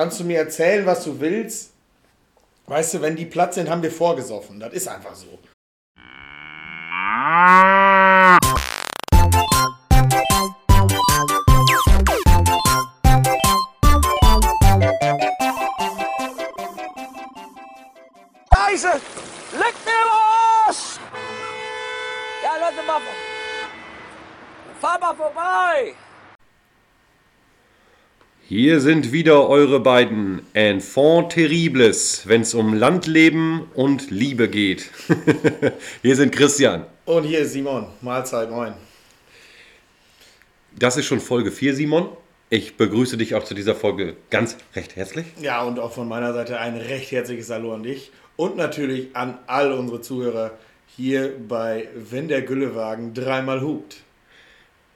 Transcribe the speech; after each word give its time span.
kannst 0.00 0.18
du 0.18 0.24
mir 0.24 0.38
erzählen, 0.38 0.86
was 0.86 1.04
du 1.04 1.20
willst. 1.20 1.74
Weißt 2.64 2.94
du, 2.94 3.02
wenn 3.02 3.16
die 3.16 3.26
platt 3.26 3.52
sind, 3.52 3.68
haben 3.68 3.82
wir 3.82 3.92
vorgesoffen. 3.92 4.58
Das 4.58 4.72
ist 4.72 4.88
einfach 4.88 5.14
so. 5.14 5.38
Hier 28.50 28.80
sind 28.80 29.12
wieder 29.12 29.48
eure 29.48 29.78
beiden 29.78 30.42
Enfants 30.54 31.36
terribles, 31.36 32.22
wenn 32.26 32.40
es 32.40 32.52
um 32.52 32.74
Landleben 32.74 33.68
und 33.74 34.10
Liebe 34.10 34.48
geht. 34.48 34.90
Hier 36.02 36.16
sind 36.16 36.34
Christian. 36.34 36.84
Und 37.04 37.22
hier 37.22 37.38
ist 37.38 37.52
Simon. 37.52 37.86
Mahlzeit, 38.00 38.50
moin. 38.50 38.72
Das 40.76 40.96
ist 40.96 41.06
schon 41.06 41.20
Folge 41.20 41.52
4, 41.52 41.76
Simon. 41.76 42.08
Ich 42.48 42.76
begrüße 42.76 43.16
dich 43.16 43.36
auch 43.36 43.44
zu 43.44 43.54
dieser 43.54 43.76
Folge 43.76 44.16
ganz 44.30 44.56
recht 44.74 44.96
herzlich. 44.96 45.26
Ja, 45.40 45.62
und 45.62 45.78
auch 45.78 45.92
von 45.92 46.08
meiner 46.08 46.32
Seite 46.32 46.58
ein 46.58 46.76
recht 46.76 47.12
herzliches 47.12 47.50
Hallo 47.50 47.74
an 47.74 47.84
dich. 47.84 48.10
Und 48.34 48.56
natürlich 48.56 49.14
an 49.14 49.38
all 49.46 49.70
unsere 49.70 50.00
Zuhörer 50.00 50.58
hier 50.96 51.32
bei 51.46 51.86
Wenn 51.94 52.26
der 52.26 52.42
Güllewagen 52.42 53.14
dreimal 53.14 53.60
hupt. 53.60 53.98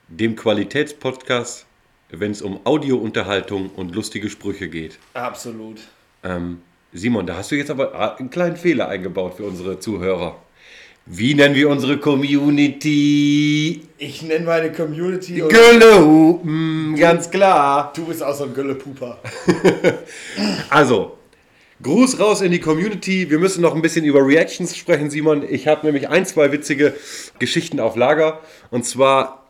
Dem 0.09 0.35
Qualitätspodcast, 0.35 1.65
wenn 2.09 2.31
es 2.31 2.41
um 2.41 2.59
Audiounterhaltung 2.65 3.69
und 3.69 3.95
lustige 3.95 4.29
Sprüche 4.29 4.69
geht. 4.69 4.99
Absolut. 5.13 5.79
Ähm, 6.23 6.61
Simon, 6.93 7.25
da 7.27 7.37
hast 7.37 7.51
du 7.51 7.55
jetzt 7.55 7.71
aber 7.71 8.17
einen 8.17 8.29
kleinen 8.29 8.55
Fehler 8.55 8.87
eingebaut 8.87 9.35
für 9.35 9.43
unsere 9.43 9.79
Zuhörer. 9.79 10.37
Wie 11.07 11.35
nennen 11.35 11.53
wir 11.53 11.69
unsere 11.69 11.99
Community? 11.99 13.83
Ich 13.99 14.23
nenne 14.23 14.45
meine 14.45 14.71
Community. 14.71 15.35
Güllehupen, 15.35 16.95
ganz 16.95 17.29
klar. 17.29 17.93
Du 17.95 18.05
bist 18.05 18.23
auch 18.23 18.33
so 18.33 18.45
ein 18.45 18.53
Güllepuper. 18.53 19.19
Also, 20.71 21.17
Gruß 21.83 22.19
raus 22.19 22.41
in 22.41 22.51
die 22.51 22.59
Community. 22.59 23.29
Wir 23.29 23.37
müssen 23.37 23.61
noch 23.61 23.75
ein 23.75 23.81
bisschen 23.81 24.03
über 24.05 24.25
Reactions 24.25 24.75
sprechen, 24.75 25.11
Simon. 25.11 25.43
Ich 25.47 25.67
habe 25.67 25.85
nämlich 25.85 26.09
ein, 26.09 26.25
zwei 26.25 26.51
witzige 26.51 26.95
Geschichten 27.37 27.79
auf 27.79 27.95
Lager. 27.95 28.39
Und 28.71 28.85
zwar 28.85 29.44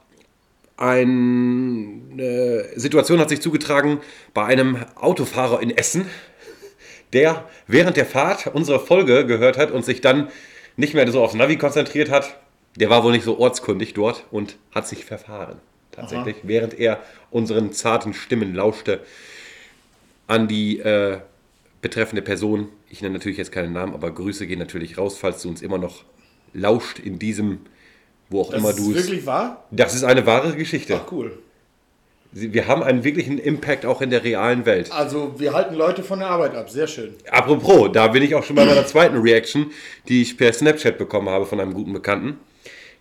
eine 0.78 2.66
Situation 2.76 3.20
hat 3.20 3.30
sich 3.30 3.42
zugetragen 3.42 4.00
bei 4.34 4.46
einem 4.46 4.84
Autofahrer 4.96 5.62
in 5.62 5.76
Essen, 5.76 6.06
der 7.14 7.48
während 7.68 7.98
der 7.98 8.06
Fahrt 8.06 8.48
unsere 8.48 8.80
Folge 8.80 9.26
gehört 9.26 9.58
hat 9.58 9.72
und 9.72 9.86
sich 9.86 10.02
dann 10.02 10.30
nicht 10.76 10.94
mehr 10.94 11.10
so 11.12 11.24
aufs 11.24 11.34
Navi 11.34 11.58
konzentriert 11.58 12.10
hat. 12.12 12.38
Der 12.76 12.90
war 12.90 13.04
wohl 13.04 13.14
nicht 13.14 13.24
so 13.24 13.40
ortskundig 13.40 13.94
dort 13.94 14.26
und 14.32 14.58
hat 14.74 14.88
sich 14.88 15.06
verfahren. 15.06 15.62
Tatsächlich, 15.92 16.36
während 16.44 16.78
er 16.78 17.02
unseren 17.32 17.72
zarten 17.72 18.14
Stimmen 18.14 18.54
lauschte 18.54 19.00
an 20.28 20.50
die 20.50 20.80
äh, 20.80 21.20
betreffende 21.82 22.22
Person. 22.22 22.68
Ich 22.90 23.02
nenne 23.02 23.14
natürlich 23.14 23.38
jetzt 23.38 23.52
keinen 23.52 23.72
Namen, 23.72 23.94
aber 23.94 24.12
Grüße 24.12 24.46
gehen 24.46 24.60
natürlich 24.60 24.98
raus, 24.98 25.18
falls 25.18 25.42
du 25.42 25.50
uns 25.50 25.62
immer 25.62 25.78
noch 25.78 26.04
lauscht 26.54 27.00
in 27.00 27.18
diesem, 27.18 27.60
wo 28.30 28.42
auch 28.42 28.50
Das 28.52 28.60
immer 28.60 28.70
ist 28.70 28.80
du 28.80 28.92
es. 28.92 28.98
wirklich 28.98 29.26
wahr? 29.26 29.66
Das 29.72 29.94
ist 29.96 30.04
eine 30.04 30.26
wahre 30.26 30.56
Geschichte. 30.56 31.00
Ach, 31.04 31.12
cool. 31.12 31.38
Wir 32.32 32.68
haben 32.68 32.84
einen 32.84 33.06
wirklichen 33.06 33.38
Impact 33.38 33.86
auch 33.86 34.02
in 34.02 34.10
der 34.10 34.24
realen 34.26 34.66
Welt. 34.66 34.92
Also, 34.92 35.36
wir 35.40 35.54
halten 35.54 35.74
Leute 35.76 36.04
von 36.04 36.20
der 36.20 36.28
Arbeit 36.28 36.54
ab. 36.54 36.70
Sehr 36.70 36.88
schön. 36.88 37.14
Apropos, 37.32 37.90
da 37.94 38.08
bin 38.10 38.24
ich 38.24 38.36
auch 38.36 38.44
schon 38.44 38.58
bei 38.58 38.66
meiner 38.66 38.86
zweiten 38.86 39.16
Reaction, 39.18 39.72
die 40.10 40.22
ich 40.22 40.38
per 40.38 40.52
Snapchat 40.52 40.98
bekommen 40.98 41.30
habe 41.30 41.46
von 41.46 41.62
einem 41.62 41.74
guten 41.74 41.94
Bekannten, 41.94 42.38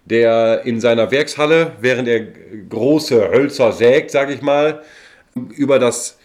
der 0.05 0.63
in 0.65 0.81
seiner 0.81 1.11
Werkshalle, 1.11 1.73
während 1.81 2.07
er 2.07 2.21
große 2.69 3.29
Hölzer 3.29 3.73
sägt, 3.73 4.13
sage 4.13 4.35
ich 4.35 4.41
mal, 4.41 4.83
über 5.35 5.81
das 5.81 6.17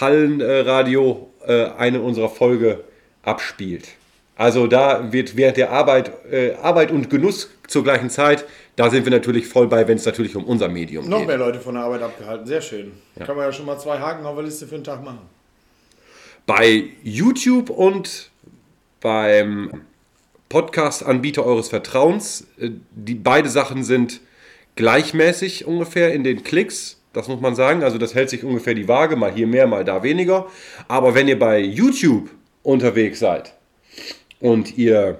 Hallenradio 0.00 1.28
äh, 1.46 1.66
eine 1.76 2.00
unserer 2.00 2.30
Folge 2.30 2.84
abspielt. 3.22 3.88
Also 4.40 4.66
da 4.66 5.12
wird 5.12 5.36
während 5.36 5.58
der 5.58 5.70
Arbeit, 5.70 6.12
äh, 6.32 6.54
Arbeit 6.54 6.90
und 6.90 7.10
Genuss 7.10 7.50
zur 7.68 7.84
gleichen 7.84 8.08
Zeit, 8.08 8.46
da 8.74 8.88
sind 8.88 9.04
wir 9.04 9.10
natürlich 9.12 9.46
voll 9.46 9.66
bei, 9.66 9.86
wenn 9.86 9.96
es 9.98 10.06
natürlich 10.06 10.34
um 10.34 10.44
unser 10.44 10.68
Medium 10.68 11.06
Noch 11.10 11.18
geht. 11.18 11.26
mehr 11.26 11.36
Leute 11.36 11.60
von 11.60 11.74
der 11.74 11.84
Arbeit 11.84 12.00
abgehalten. 12.00 12.46
Sehr 12.46 12.62
schön. 12.62 12.92
Kann 13.18 13.36
man 13.36 13.44
ja 13.44 13.52
schon 13.52 13.66
mal 13.66 13.78
zwei 13.78 13.98
Haken 13.98 14.24
auf 14.24 14.34
der 14.36 14.44
Liste 14.44 14.66
für 14.66 14.76
den 14.76 14.84
Tag 14.84 15.04
machen. 15.04 15.18
bei 16.46 16.84
YouTube 17.02 17.68
und 17.68 18.30
beim 19.02 19.82
Podcast-Anbieter 20.48 21.44
eures 21.44 21.68
Vertrauens. 21.68 22.46
äh, 22.58 22.70
Die 22.92 23.16
beide 23.16 23.50
Sachen 23.50 23.84
sind 23.84 24.20
gleichmäßig 24.74 25.66
ungefähr 25.66 26.14
in 26.14 26.24
den 26.24 26.44
Klicks. 26.44 26.98
Das 27.12 27.28
muss 27.28 27.42
man 27.42 27.54
sagen. 27.54 27.82
Also 27.84 27.98
das 27.98 28.14
hält 28.14 28.30
sich 28.30 28.42
ungefähr 28.42 28.72
die 28.72 28.88
Waage, 28.88 29.16
mal 29.16 29.32
hier 29.32 29.46
mehr, 29.46 29.66
mal 29.66 29.84
da 29.84 30.02
weniger. 30.02 30.46
Aber 30.88 31.14
wenn 31.14 31.28
ihr 31.28 31.38
bei 31.38 31.58
YouTube 31.60 32.30
unterwegs 32.62 33.18
seid 33.18 33.52
und 34.40 34.76
ihr 34.78 35.18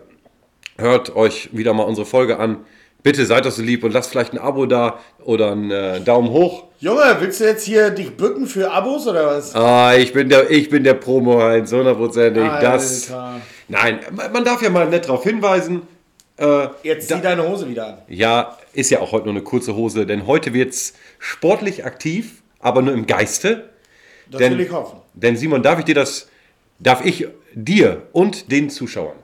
hört 0.79 1.15
euch 1.17 1.51
wieder 1.53 1.73
mal 1.75 1.83
unsere 1.85 2.07
Folge 2.07 2.39
an, 2.39 2.59
bitte 3.03 3.25
seid 3.27 3.45
doch 3.47 3.51
so 3.51 3.63
lieb 3.63 3.85
und 3.85 3.93
lasst 3.93 4.11
vielleicht 4.11 4.33
ein 4.33 4.39
Abo 4.39 4.67
da 4.67 4.99
oder 5.25 5.53
einen 5.53 5.71
äh, 5.71 6.01
Daumen 6.01 6.31
hoch. 6.31 6.65
Junge, 6.81 7.17
willst 7.21 7.41
du 7.41 7.45
jetzt 7.45 7.65
hier 7.65 7.91
dich 7.91 8.17
bücken 8.17 8.47
für 8.47 8.71
Abos 8.71 9.07
oder 9.07 9.27
was? 9.27 9.55
Ah, 9.55 9.95
ich 9.95 10.13
bin 10.13 10.29
der, 10.31 10.51
ich 10.51 10.71
bin 10.71 10.83
der 10.85 10.95
Promo-Heinz, 10.95 11.73
hundertprozentig. 11.73 12.43
Das, 12.43 13.13
nein, 13.69 14.01
man 14.33 14.45
darf 14.45 14.63
ja 14.63 14.71
mal 14.71 14.89
nett 14.89 15.05
darauf 15.07 15.23
hinweisen. 15.23 15.83
Äh, 16.39 16.69
Jetzt 16.83 17.09
zieh 17.09 17.21
deine 17.21 17.47
Hose 17.47 17.69
wieder 17.69 17.87
an. 17.87 17.99
ja, 18.09 18.57
ist 18.73 18.89
ja 18.91 19.01
auch 19.01 19.13
heute 19.13 19.27
nur 19.27 19.35
eine 19.35 19.43
kurze 19.45 19.75
Hose, 19.77 20.07
denn 20.07 20.27
heute 20.27 20.55
wird's 20.55 20.95
sportlich 21.19 21.85
aktiv, 21.85 22.43
aber 22.61 22.81
nur 22.81 22.95
im 22.95 23.07
Geiste. 23.07 23.69
Das 24.31 24.39
Denn- 24.39 24.53
will 24.55 24.61
ich 24.61 24.71
hoffen. 24.73 25.01
Denn 25.13 25.37
Simon, 25.37 25.63
darf 25.63 25.79
ich 25.81 25.85
dir 25.85 25.95
das, 25.95 26.29
darf 26.79 27.05
ich 27.05 27.27
dir 27.55 28.03
und 28.13 28.51
den 28.51 28.71
Zuschauern, 28.71 29.17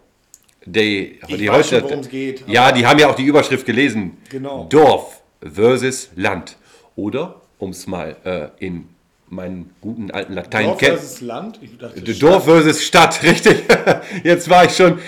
die, 0.65 1.19
Ich 1.29 1.37
die 1.37 1.49
weiß 1.49 1.71
schon, 1.71 2.03
geht, 2.09 2.45
ja, 2.49 2.73
die 2.73 2.87
haben 2.87 2.99
ja 2.99 3.09
auch 3.09 3.15
die 3.15 3.25
Überschrift 3.25 3.67
gelesen. 3.67 4.17
Genau. 4.31 4.67
Dorf 4.69 5.21
versus 5.41 6.11
Land. 6.17 6.57
Oder, 6.97 7.41
um 7.59 7.71
es 7.71 7.87
mal 7.87 8.17
äh, 8.25 8.49
in 8.65 8.89
meinen 9.29 9.71
guten 9.81 10.11
alten 10.11 10.33
Latein 10.33 10.67
Dorf 10.67 10.79
versus 10.81 11.21
Land? 11.21 11.59
Ich 11.63 11.77
dachte, 11.79 12.01
Dorf 12.15 12.45
versus 12.45 12.83
Stadt, 12.83 13.23
richtig. 13.25 13.65
Jetzt 14.25 14.49
war 14.49 14.65
ich 14.65 14.73
schon. 14.77 14.99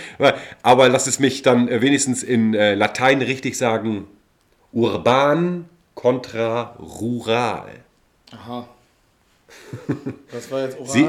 Aber 0.63 0.89
lass 0.89 1.07
es 1.07 1.19
mich 1.19 1.43
dann 1.43 1.69
äh, 1.69 1.81
wenigstens 1.81 2.23
in 2.23 2.55
äh, 2.55 2.75
Latein 2.75 3.23
richtig 3.23 3.57
sagen. 3.57 4.07
Urban 4.73 5.65
contra 5.95 6.77
rural. 6.79 7.71
Aha. 8.33 8.69
Das 10.31 10.51
war 10.51 10.63
jetzt 10.65 10.79
oral? 10.79 10.91
Sie- 10.93 11.09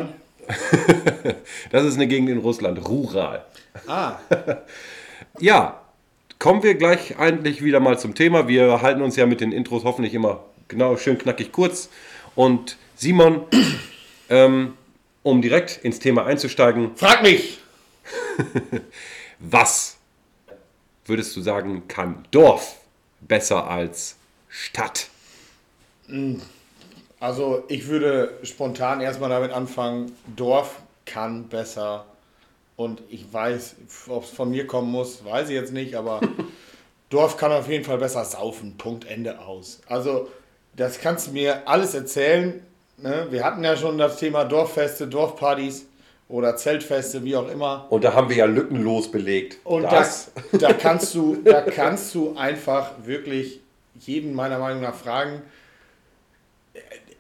Das 1.72 1.86
ist 1.86 1.96
eine 1.96 2.08
Gegend 2.08 2.30
in 2.30 2.40
Russland. 2.40 2.88
Rural. 2.88 3.46
Ah, 3.88 4.18
Ja, 5.40 5.82
kommen 6.40 6.64
wir 6.64 6.76
gleich 6.76 7.18
eigentlich 7.18 7.64
wieder 7.64 7.80
mal 7.80 8.00
zum 8.00 8.16
Thema. 8.16 8.48
Wir 8.48 8.82
halten 8.82 9.02
uns 9.02 9.16
ja 9.16 9.26
mit 9.26 9.42
den 9.42 9.52
Intros 9.52 9.84
hoffentlich 9.84 10.14
immer 10.14 10.44
genau 10.68 10.98
schön 10.98 11.18
knackig 11.18 11.52
kurz. 11.52 11.90
Und 12.36 12.78
Simon, 12.96 13.44
ähm, 14.30 14.74
um 15.24 15.42
direkt 15.42 15.78
ins 15.84 16.00
Thema 16.00 16.26
einzusteigen, 16.26 16.96
frag 16.96 17.22
mich! 17.22 17.60
Was 19.40 19.98
würdest 21.06 21.36
du 21.36 21.42
sagen, 21.42 21.88
kann 21.88 22.26
Dorf 22.32 22.78
besser 23.22 23.70
als 23.70 24.18
Stadt? 24.50 25.10
Also, 27.20 27.64
ich 27.68 27.88
würde 27.88 28.38
spontan 28.44 29.02
erstmal 29.02 29.30
damit 29.30 29.52
anfangen: 29.52 30.16
Dorf 30.36 30.82
kann 31.06 31.48
besser. 31.50 32.06
Und 32.76 33.02
ich 33.10 33.32
weiß, 33.32 33.76
ob 34.08 34.24
es 34.24 34.30
von 34.30 34.52
mir 34.52 34.66
kommen 34.66 34.90
muss, 34.90 35.26
weiß 35.26 35.50
ich 35.50 35.56
jetzt 35.56 35.74
nicht, 35.74 35.96
aber 35.96 36.22
Dorf 37.10 37.36
kann 37.36 37.52
auf 37.52 37.68
jeden 37.68 37.84
Fall 37.84 37.98
besser 37.98 38.24
saufen. 38.24 38.78
Punkt, 38.78 39.06
Ende 39.06 39.40
aus. 39.40 39.82
Also, 39.88 40.30
das 40.78 41.02
kannst 41.02 41.28
du 41.28 41.32
mir 41.32 41.68
alles 41.68 41.94
erzählen. 41.94 42.62
Ne? 42.98 43.28
Wir 43.32 43.44
hatten 43.44 43.64
ja 43.64 43.76
schon 43.76 43.98
das 43.98 44.18
Thema 44.18 44.46
Dorffeste, 44.46 45.08
Dorfpartys 45.08 45.88
oder 46.30 46.56
Zeltfeste, 46.56 47.24
wie 47.24 47.36
auch 47.36 47.50
immer. 47.50 47.88
Und 47.90 48.04
da 48.04 48.14
haben 48.14 48.30
wir 48.30 48.38
ja 48.38 48.46
lückenlos 48.46 49.12
belegt. 49.12 49.58
Und 49.66 49.84
das, 49.84 50.32
da, 50.54 50.72
kannst 50.74 51.14
du, 51.16 51.38
da 51.44 51.62
kannst 51.76 52.14
du 52.16 52.36
einfach 52.38 52.92
wirklich 53.04 53.60
jeden 54.00 54.34
meiner 54.34 54.60
Meinung 54.60 54.82
nach 54.82 54.96
fragen. 54.96 55.42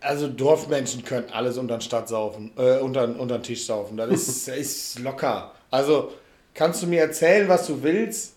Also 0.01 0.29
Dorfmenschen 0.29 1.03
können 1.03 1.29
alles 1.31 1.57
unter 1.57 1.77
den 1.77 1.81
Stadt 1.81 2.07
saufen, 2.07 2.51
äh, 2.57 2.79
unter, 2.79 3.03
unter 3.19 3.37
den 3.37 3.43
Tisch 3.43 3.65
saufen. 3.65 3.97
Das 3.97 4.09
ist, 4.09 4.47
ist 4.47 4.99
locker. 4.99 5.53
Also 5.71 6.13
kannst 6.53 6.81
du 6.81 6.87
mir 6.87 7.01
erzählen, 7.01 7.47
was 7.47 7.67
du 7.67 7.83
willst. 7.83 8.33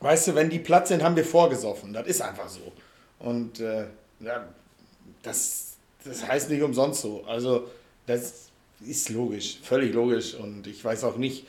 Weißt 0.00 0.28
du, 0.28 0.34
wenn 0.34 0.48
die 0.48 0.58
platt 0.58 0.88
sind, 0.88 1.02
haben 1.02 1.16
wir 1.16 1.24
vorgesoffen. 1.24 1.92
Das 1.92 2.06
ist 2.06 2.22
einfach 2.22 2.48
so. 2.48 2.72
Und 3.18 3.60
äh, 3.60 3.84
ja, 4.20 4.48
das, 5.22 5.74
das 6.04 6.26
heißt 6.26 6.50
nicht 6.50 6.62
umsonst 6.62 7.02
so. 7.02 7.22
Also 7.26 7.68
das 8.06 8.48
ist 8.86 9.10
logisch, 9.10 9.58
völlig 9.62 9.92
logisch. 9.92 10.34
Und 10.34 10.66
ich 10.66 10.82
weiß 10.84 11.04
auch 11.04 11.16
nicht, 11.16 11.46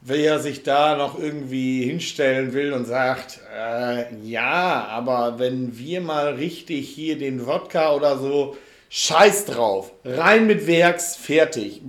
wer 0.00 0.38
sich 0.38 0.62
da 0.62 0.96
noch 0.96 1.18
irgendwie 1.18 1.84
hinstellen 1.84 2.52
will 2.52 2.72
und 2.72 2.86
sagt, 2.86 3.40
äh, 3.54 4.14
ja, 4.22 4.86
aber 4.90 5.38
wenn 5.38 5.76
wir 5.78 6.00
mal 6.00 6.34
richtig 6.34 6.88
hier 6.88 7.18
den 7.18 7.46
Wodka 7.46 7.94
oder 7.94 8.18
so, 8.18 8.56
scheiß 8.90 9.46
drauf, 9.46 9.92
rein 10.04 10.46
mit 10.46 10.66
Werks, 10.66 11.16
fertig. 11.16 11.82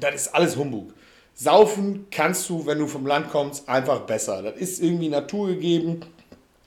Das 0.00 0.14
ist 0.14 0.34
alles 0.34 0.56
Humbug. 0.56 0.92
Saufen 1.34 2.06
kannst 2.10 2.48
du, 2.50 2.66
wenn 2.66 2.78
du 2.78 2.86
vom 2.86 3.06
Land 3.06 3.30
kommst, 3.30 3.68
einfach 3.68 4.00
besser. 4.00 4.42
Das 4.42 4.56
ist 4.56 4.82
irgendwie 4.82 5.08
naturgegeben 5.08 6.04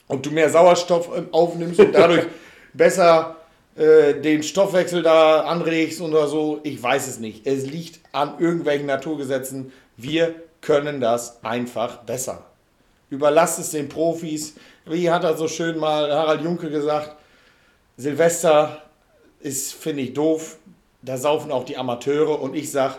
und 0.07 0.25
du 0.25 0.31
mehr 0.31 0.49
Sauerstoff 0.49 1.09
aufnimmst 1.31 1.79
und 1.79 1.93
dadurch 1.93 2.25
besser 2.73 3.37
äh, 3.75 4.15
den 4.19 4.43
Stoffwechsel 4.43 5.03
da 5.03 5.41
anregst 5.41 6.01
oder 6.01 6.27
so. 6.27 6.59
Ich 6.63 6.81
weiß 6.81 7.07
es 7.07 7.19
nicht. 7.19 7.45
Es 7.45 7.65
liegt 7.65 7.99
an 8.11 8.39
irgendwelchen 8.39 8.87
Naturgesetzen. 8.87 9.71
Wir 9.97 10.35
können 10.61 10.99
das 11.01 11.43
einfach 11.43 11.97
besser. 11.97 12.45
Überlasst 13.09 13.59
es 13.59 13.71
den 13.71 13.89
Profis. 13.89 14.55
Wie 14.85 15.09
hat 15.11 15.23
er 15.23 15.37
so 15.37 15.47
schön 15.47 15.77
mal 15.77 16.11
Harald 16.11 16.41
Junke 16.41 16.69
gesagt, 16.69 17.15
Silvester 17.97 18.81
ist, 19.39 19.73
finde 19.73 20.03
ich, 20.03 20.13
doof. 20.13 20.57
Da 21.01 21.17
saufen 21.17 21.51
auch 21.51 21.65
die 21.65 21.77
Amateure 21.77 22.41
und 22.41 22.55
ich 22.55 22.71
sage, 22.71 22.95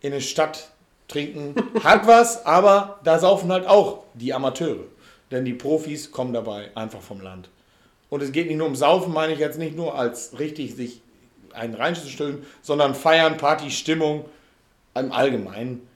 in 0.00 0.12
der 0.12 0.20
Stadt 0.20 0.70
trinken 1.06 1.54
hat 1.82 2.06
was, 2.06 2.44
aber 2.44 3.00
da 3.04 3.18
saufen 3.18 3.50
halt 3.50 3.66
auch 3.66 4.04
die 4.14 4.34
Amateure. 4.34 4.84
Denn 5.30 5.44
die 5.44 5.54
Profis 5.54 6.10
kommen 6.10 6.32
dabei 6.32 6.70
einfach 6.74 7.00
vom 7.00 7.20
Land. 7.20 7.48
Und 8.10 8.22
es 8.22 8.32
geht 8.32 8.48
nicht 8.48 8.56
nur 8.56 8.66
um 8.66 8.76
Saufen, 8.76 9.12
meine 9.12 9.32
ich 9.32 9.38
jetzt 9.38 9.58
nicht 9.58 9.76
nur 9.76 9.94
als 9.94 10.38
richtig 10.38 10.74
sich 10.74 11.00
einen 11.52 11.74
reinzustellen, 11.74 12.44
sondern 12.62 12.94
Feiern, 12.94 13.36
Party, 13.36 13.70
Stimmung 13.70 14.24
im 14.94 15.12
Allgemeinen 15.12 15.86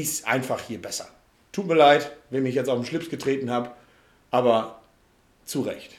ist 0.00 0.26
einfach 0.26 0.60
hier 0.60 0.80
besser. 0.80 1.08
Tut 1.52 1.66
mir 1.66 1.74
leid, 1.74 2.12
wenn 2.30 2.46
ich 2.46 2.54
jetzt 2.54 2.68
auf 2.68 2.78
den 2.78 2.84
Schlips 2.84 3.08
getreten 3.08 3.50
habe, 3.50 3.70
aber 4.30 4.80
zu 5.44 5.62
Recht. 5.62 5.92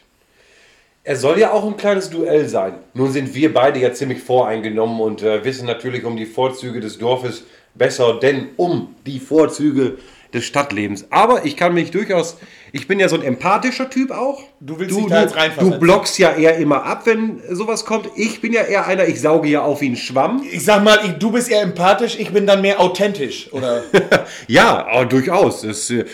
Er 1.03 1.15
soll 1.15 1.39
ja 1.39 1.51
auch 1.51 1.65
ein 1.65 1.77
kleines 1.77 2.09
Duell 2.09 2.47
sein. 2.47 2.75
Nun 2.93 3.11
sind 3.11 3.33
wir 3.33 3.53
beide 3.53 3.79
ja 3.79 3.93
ziemlich 3.93 4.21
voreingenommen 4.21 4.99
und 4.99 5.23
äh, 5.23 5.43
wissen 5.43 5.65
natürlich 5.65 6.03
um 6.03 6.17
die 6.17 6.25
Vorzüge 6.25 6.79
des 6.79 6.97
Dorfes 6.97 7.43
besser, 7.73 8.19
denn 8.19 8.49
um 8.57 8.95
die 9.05 9.19
Vorzüge 9.19 9.97
des 10.33 10.45
Stadtlebens. 10.45 11.07
Aber 11.09 11.45
ich 11.45 11.57
kann 11.57 11.73
mich 11.73 11.91
durchaus, 11.91 12.37
ich 12.71 12.87
bin 12.87 12.99
ja 12.99 13.09
so 13.09 13.15
ein 13.15 13.23
empathischer 13.23 13.89
Typ 13.89 14.11
auch. 14.11 14.43
Du 14.59 14.77
willst 14.79 14.95
dich 14.97 15.05
da 15.07 15.21
jetzt 15.23 15.33
Du 15.33 15.37
reinversetzen. 15.39 15.79
blockst 15.79 16.19
ja 16.19 16.33
eher 16.35 16.57
immer 16.57 16.83
ab, 16.85 17.05
wenn 17.05 17.41
sowas 17.49 17.85
kommt. 17.85 18.09
Ich 18.15 18.39
bin 18.41 18.53
ja 18.53 18.61
eher 18.61 18.85
einer, 18.85 19.07
ich 19.07 19.19
sauge 19.21 19.47
ja 19.49 19.61
auf 19.63 19.81
wie 19.81 19.89
ein 19.89 19.95
Schwamm. 19.95 20.43
Ich 20.51 20.63
sag 20.65 20.83
mal, 20.83 20.99
ich, 21.05 21.13
du 21.13 21.31
bist 21.31 21.49
eher 21.49 21.61
empathisch, 21.63 22.17
ich 22.19 22.31
bin 22.31 22.45
dann 22.45 22.61
mehr 22.61 22.79
authentisch, 22.79 23.51
oder? 23.53 23.83
Ja, 24.47 24.85
aber 24.87 25.05
durchaus. 25.05 25.61
Das 25.61 25.89
äh, 25.89 26.05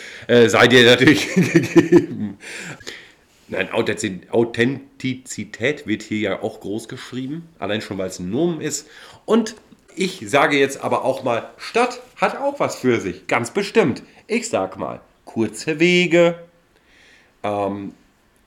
sei 0.48 0.68
dir 0.68 0.86
natürlich 0.86 1.34
gegeben. 1.36 2.38
Nein, 3.48 3.70
Authentiz- 3.72 4.28
Authentizität 4.32 5.86
wird 5.88 6.02
hier 6.04 6.18
ja 6.20 6.42
auch 6.42 6.60
groß 6.62 6.88
geschrieben, 6.88 7.48
allein 7.60 7.82
schon 7.82 7.98
weil 7.98 8.08
es 8.08 8.20
ein 8.20 8.30
Nomen 8.30 8.62
ist. 8.62 8.88
Und 9.26 9.56
ich 9.98 10.22
sage 10.30 10.58
jetzt 10.58 10.84
aber 10.84 11.04
auch 11.04 11.24
mal, 11.24 11.50
Stadt 11.58 12.02
hat 12.18 12.38
auch 12.38 12.60
was 12.60 12.76
für 12.78 13.00
sich, 13.00 13.28
ganz 13.28 13.52
bestimmt. 13.52 14.04
Ich 14.28 14.50
sag 14.50 14.78
mal, 14.78 15.02
kurze 15.26 15.80
Wege, 15.80 16.40
ähm, 17.44 17.94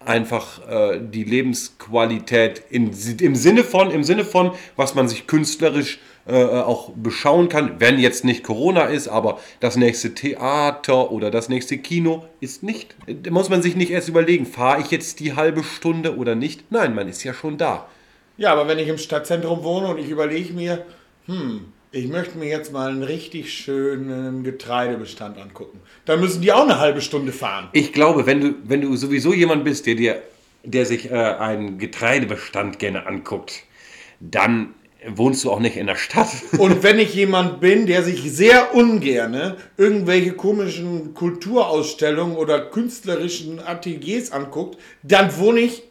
einfach 0.04 0.66
äh, 0.68 1.00
die 1.00 1.24
Lebensqualität 1.24 2.62
in, 2.70 2.92
im, 3.20 3.34
Sinne 3.34 3.64
von, 3.64 3.90
im 3.90 4.04
Sinne 4.04 4.24
von, 4.24 4.52
was 4.76 4.94
man 4.94 5.08
sich 5.08 5.26
künstlerisch 5.26 5.98
äh, 6.26 6.44
auch 6.44 6.90
beschauen 6.94 7.48
kann, 7.48 7.80
wenn 7.80 7.98
jetzt 7.98 8.24
nicht 8.24 8.44
Corona 8.44 8.84
ist, 8.84 9.08
aber 9.08 9.40
das 9.60 9.76
nächste 9.76 10.14
Theater 10.14 11.10
oder 11.10 11.30
das 11.30 11.48
nächste 11.48 11.78
Kino 11.78 12.24
ist 12.40 12.62
nicht. 12.62 12.94
Da 13.06 13.30
muss 13.30 13.48
man 13.48 13.62
sich 13.62 13.76
nicht 13.76 13.90
erst 13.90 14.08
überlegen, 14.08 14.46
fahre 14.46 14.80
ich 14.80 14.90
jetzt 14.90 15.20
die 15.20 15.34
halbe 15.34 15.64
Stunde 15.64 16.16
oder 16.16 16.34
nicht? 16.34 16.70
Nein, 16.70 16.94
man 16.94 17.08
ist 17.08 17.24
ja 17.24 17.34
schon 17.34 17.58
da. 17.58 17.88
Ja, 18.36 18.52
aber 18.52 18.68
wenn 18.68 18.78
ich 18.78 18.88
im 18.88 18.98
Stadtzentrum 18.98 19.64
wohne 19.64 19.88
und 19.88 19.98
ich 19.98 20.08
überlege 20.08 20.52
mir, 20.52 20.84
hm, 21.28 21.72
ich 21.92 22.08
möchte 22.08 22.38
mir 22.38 22.48
jetzt 22.48 22.72
mal 22.72 22.90
einen 22.90 23.02
richtig 23.02 23.52
schönen 23.52 24.42
Getreidebestand 24.44 25.38
angucken, 25.38 25.80
dann 26.06 26.20
müssen 26.20 26.42
die 26.42 26.52
auch 26.52 26.64
eine 26.64 26.78
halbe 26.78 27.00
Stunde 27.00 27.32
fahren. 27.32 27.68
Ich 27.72 27.92
glaube, 27.92 28.26
wenn 28.26 28.40
du, 28.40 28.54
wenn 28.64 28.80
du 28.80 28.96
sowieso 28.96 29.32
jemand 29.32 29.64
bist, 29.64 29.86
der, 29.86 29.94
dir, 29.94 30.22
der 30.64 30.86
sich 30.86 31.10
äh, 31.10 31.14
einen 31.14 31.78
Getreidebestand 31.78 32.78
gerne 32.78 33.06
anguckt, 33.06 33.62
dann 34.20 34.74
wohnst 35.06 35.44
du 35.44 35.50
auch 35.50 35.60
nicht 35.60 35.76
in 35.76 35.86
der 35.86 35.96
Stadt. 35.96 36.28
Und 36.58 36.82
wenn 36.82 36.98
ich 36.98 37.14
jemand 37.14 37.60
bin, 37.60 37.86
der 37.86 38.02
sich 38.02 38.22
sehr 38.32 38.74
ungerne 38.74 39.56
irgendwelche 39.76 40.32
komischen 40.32 41.14
Kulturausstellungen 41.14 42.36
oder 42.36 42.60
künstlerischen 42.60 43.60
Ateliers 43.60 44.32
anguckt, 44.32 44.78
dann 45.02 45.36
wohne 45.38 45.60
ich, 45.60 45.82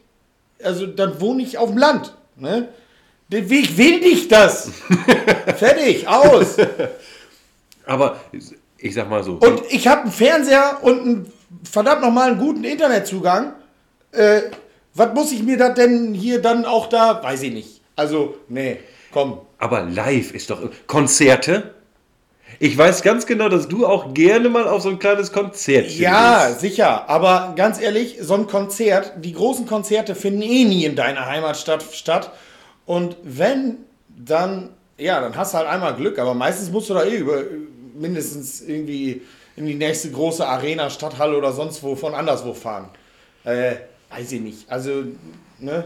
also 0.62 0.86
dann 0.86 1.20
wohne 1.20 1.42
ich 1.42 1.58
auf 1.58 1.70
dem 1.70 1.78
Land. 1.78 2.14
Ne? 2.36 2.68
Weg 3.28 3.76
will 3.76 4.00
nicht 4.00 4.32
das. 4.32 4.70
Fertig, 5.56 6.08
aus. 6.08 6.56
Aber 7.84 8.20
ich 8.78 8.94
sag 8.94 9.10
mal 9.10 9.22
so. 9.22 9.34
Und 9.34 9.62
ich 9.70 9.86
habe 9.86 10.02
einen 10.02 10.12
Fernseher 10.12 10.78
und 10.82 11.00
einen, 11.00 11.32
verdammt 11.70 12.02
nochmal 12.02 12.30
einen 12.30 12.38
guten 12.38 12.64
Internetzugang. 12.64 13.52
Äh, 14.12 14.42
was 14.94 15.14
muss 15.14 15.32
ich 15.32 15.42
mir 15.42 15.58
da 15.58 15.68
denn 15.68 16.14
hier 16.14 16.40
dann 16.40 16.64
auch 16.64 16.88
da, 16.88 17.22
weiß 17.22 17.42
ich 17.42 17.52
nicht. 17.52 17.80
Also, 17.96 18.36
nee, 18.48 18.78
komm. 19.12 19.40
Aber 19.58 19.82
live 19.82 20.32
ist 20.32 20.50
doch. 20.50 20.70
Konzerte? 20.86 21.74
Ich 22.60 22.76
weiß 22.76 23.02
ganz 23.02 23.26
genau, 23.26 23.48
dass 23.48 23.68
du 23.68 23.86
auch 23.86 24.14
gerne 24.14 24.48
mal 24.48 24.66
auf 24.66 24.82
so 24.82 24.88
ein 24.88 24.98
kleines 24.98 25.32
Konzert 25.32 25.90
Ja, 25.90 26.50
sicher. 26.58 27.08
Aber 27.08 27.52
ganz 27.56 27.80
ehrlich, 27.80 28.16
so 28.20 28.34
ein 28.34 28.46
Konzert, 28.46 29.12
die 29.18 29.32
großen 29.32 29.66
Konzerte 29.66 30.14
finden 30.14 30.42
eh 30.42 30.64
nie 30.64 30.84
in 30.84 30.96
deiner 30.96 31.26
Heimatstadt 31.26 31.84
statt. 31.92 32.32
Und 32.88 33.18
wenn, 33.22 33.76
dann, 34.08 34.70
ja, 34.96 35.20
dann 35.20 35.36
hast 35.36 35.52
du 35.52 35.58
halt 35.58 35.68
einmal 35.68 35.94
Glück. 35.94 36.18
Aber 36.18 36.32
meistens 36.32 36.70
musst 36.70 36.88
du 36.88 36.94
da 36.94 37.04
eh 37.04 37.18
über 37.18 37.42
mindestens 37.94 38.62
irgendwie 38.62 39.20
in 39.56 39.66
die 39.66 39.74
nächste 39.74 40.10
große 40.10 40.46
Arena, 40.46 40.88
Stadthalle 40.88 41.36
oder 41.36 41.52
sonst 41.52 41.82
wo 41.82 41.94
von 41.94 42.14
anderswo 42.14 42.54
fahren. 42.54 42.88
Äh, 43.44 43.74
weiß 44.08 44.32
ich 44.32 44.40
nicht. 44.40 44.70
Also, 44.70 45.04
ne? 45.58 45.84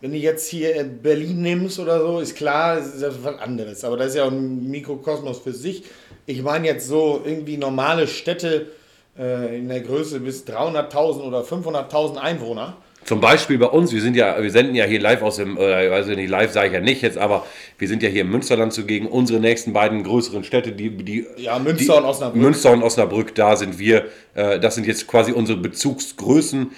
Wenn 0.00 0.12
du 0.12 0.16
jetzt 0.16 0.48
hier 0.48 0.76
in 0.76 1.02
Berlin 1.02 1.42
nimmst 1.42 1.80
oder 1.80 1.98
so, 1.98 2.20
ist 2.20 2.36
klar, 2.36 2.78
ist 2.78 3.02
das 3.02 3.14
was 3.24 3.40
anderes. 3.40 3.82
Aber 3.82 3.96
das 3.96 4.08
ist 4.10 4.14
ja 4.14 4.24
auch 4.24 4.30
ein 4.30 4.70
Mikrokosmos 4.70 5.40
für 5.40 5.52
sich. 5.52 5.82
Ich 6.26 6.40
meine 6.42 6.68
jetzt 6.68 6.86
so 6.86 7.20
irgendwie 7.24 7.56
normale 7.56 8.06
Städte 8.06 8.68
äh, 9.18 9.58
in 9.58 9.68
der 9.68 9.80
Größe 9.80 10.20
bis 10.20 10.44
300.000 10.44 11.20
oder 11.22 11.42
500.000 11.42 12.16
Einwohner. 12.16 12.76
Zum 13.04 13.20
Beispiel 13.20 13.58
bei 13.58 13.66
uns, 13.66 13.92
wir 13.92 14.00
sind 14.00 14.16
ja, 14.16 14.40
wir 14.40 14.50
senden 14.50 14.74
ja 14.74 14.84
hier 14.84 15.00
live 15.00 15.22
aus 15.22 15.36
dem, 15.36 15.56
äh, 15.56 15.88
also 15.88 16.12
nicht 16.12 16.30
live 16.30 16.52
sage 16.52 16.68
ich 16.68 16.72
ja 16.74 16.80
nicht 16.80 17.02
jetzt, 17.02 17.18
aber 17.18 17.44
wir 17.78 17.88
sind 17.88 18.02
ja 18.02 18.08
hier 18.08 18.22
im 18.22 18.30
Münsterland 18.30 18.72
zugegen. 18.72 19.06
Unsere 19.06 19.40
nächsten 19.40 19.72
beiden 19.72 20.04
größeren 20.04 20.44
Städte, 20.44 20.72
die, 20.72 20.90
die 20.90 21.26
Ja, 21.36 21.58
Münster 21.58 21.94
die, 21.94 21.98
und 21.98 22.04
Osnabrück. 22.04 22.40
Münster 22.40 22.72
und 22.72 22.82
Osnabrück, 22.82 23.34
da 23.34 23.56
sind 23.56 23.78
wir. 23.78 24.06
Äh, 24.34 24.60
das 24.60 24.76
sind 24.76 24.86
jetzt 24.86 25.08
quasi 25.08 25.32
unsere 25.32 25.58
Bezugsgrößen. 25.58 26.70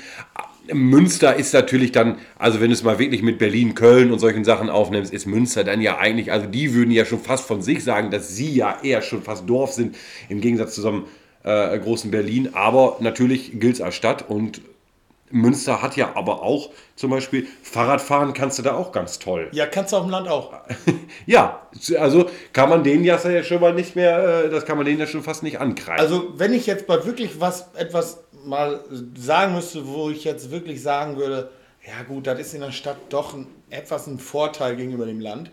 Münster 0.72 1.36
ist 1.36 1.52
natürlich 1.52 1.92
dann, 1.92 2.16
also 2.38 2.58
wenn 2.60 2.68
du 2.68 2.72
es 2.74 2.82
mal 2.82 2.98
wirklich 2.98 3.22
mit 3.22 3.38
Berlin, 3.38 3.74
Köln 3.74 4.10
und 4.10 4.18
solchen 4.18 4.44
Sachen 4.44 4.70
aufnimmst, 4.70 5.12
ist 5.12 5.26
Münster 5.26 5.62
dann 5.62 5.82
ja 5.82 5.98
eigentlich, 5.98 6.32
also 6.32 6.46
die 6.46 6.72
würden 6.72 6.90
ja 6.90 7.04
schon 7.04 7.20
fast 7.20 7.46
von 7.46 7.60
sich 7.60 7.84
sagen, 7.84 8.10
dass 8.10 8.34
sie 8.34 8.54
ja 8.54 8.78
eher 8.82 9.02
schon 9.02 9.22
fast 9.22 9.48
Dorf 9.48 9.72
sind, 9.72 9.94
im 10.30 10.40
Gegensatz 10.40 10.74
zu 10.74 10.80
so 10.80 10.88
einem 10.88 11.04
äh, 11.42 11.78
großen 11.78 12.10
Berlin. 12.10 12.50
Aber 12.54 12.96
natürlich 13.00 13.60
gilt 13.60 13.74
es 13.74 13.80
als 13.82 13.94
Stadt 13.94 14.30
und 14.30 14.62
Münster 15.30 15.82
hat 15.82 15.96
ja 15.96 16.14
aber 16.14 16.42
auch 16.42 16.70
zum 16.96 17.10
Beispiel 17.10 17.46
Fahrradfahren 17.62 18.34
kannst 18.34 18.58
du 18.58 18.62
da 18.62 18.74
auch 18.74 18.92
ganz 18.92 19.18
toll. 19.18 19.48
Ja, 19.52 19.66
kannst 19.66 19.92
du 19.92 19.96
auf 19.96 20.04
dem 20.04 20.10
Land 20.10 20.28
auch. 20.28 20.52
Ja, 21.26 21.62
also 21.98 22.28
kann 22.52 22.68
man 22.68 22.82
denen 22.84 23.04
ja 23.04 23.18
schon 23.42 23.60
mal 23.60 23.72
nicht 23.72 23.96
mehr, 23.96 24.44
äh, 24.44 24.50
das 24.50 24.66
kann 24.66 24.76
man 24.76 24.84
denen 24.84 24.98
ja 24.98 25.06
schon 25.06 25.22
fast 25.22 25.42
nicht 25.42 25.60
ankreiden. 25.60 26.00
Also, 26.00 26.32
wenn 26.36 26.52
ich 26.52 26.66
jetzt 26.66 26.86
mal 26.88 27.06
wirklich 27.06 27.40
was, 27.40 27.68
etwas 27.74 28.24
mal 28.44 28.84
sagen 29.16 29.54
müsste, 29.54 29.86
wo 29.86 30.10
ich 30.10 30.24
jetzt 30.24 30.50
wirklich 30.50 30.82
sagen 30.82 31.16
würde, 31.16 31.50
ja 31.86 32.02
gut, 32.06 32.26
das 32.26 32.38
ist 32.40 32.54
in 32.54 32.60
der 32.60 32.72
Stadt 32.72 32.96
doch 33.08 33.34
ein, 33.34 33.46
etwas 33.70 34.06
ein 34.06 34.18
Vorteil 34.18 34.76
gegenüber 34.76 35.06
dem 35.06 35.20
Land, 35.20 35.50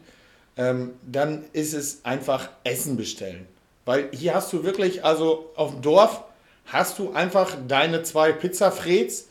ähm, 0.58 0.94
dann 1.04 1.46
ist 1.54 1.74
es 1.74 2.04
einfach 2.04 2.50
Essen 2.64 2.98
bestellen. 2.98 3.48
Weil 3.86 4.10
hier 4.12 4.34
hast 4.34 4.52
du 4.54 4.64
wirklich, 4.64 5.04
also 5.04 5.52
auf 5.56 5.72
dem 5.72 5.82
Dorf 5.82 6.24
hast 6.66 7.00
du 7.00 7.12
einfach 7.14 7.56
deine 7.68 8.04
zwei 8.04 8.32
Pizzafreds. 8.32 9.28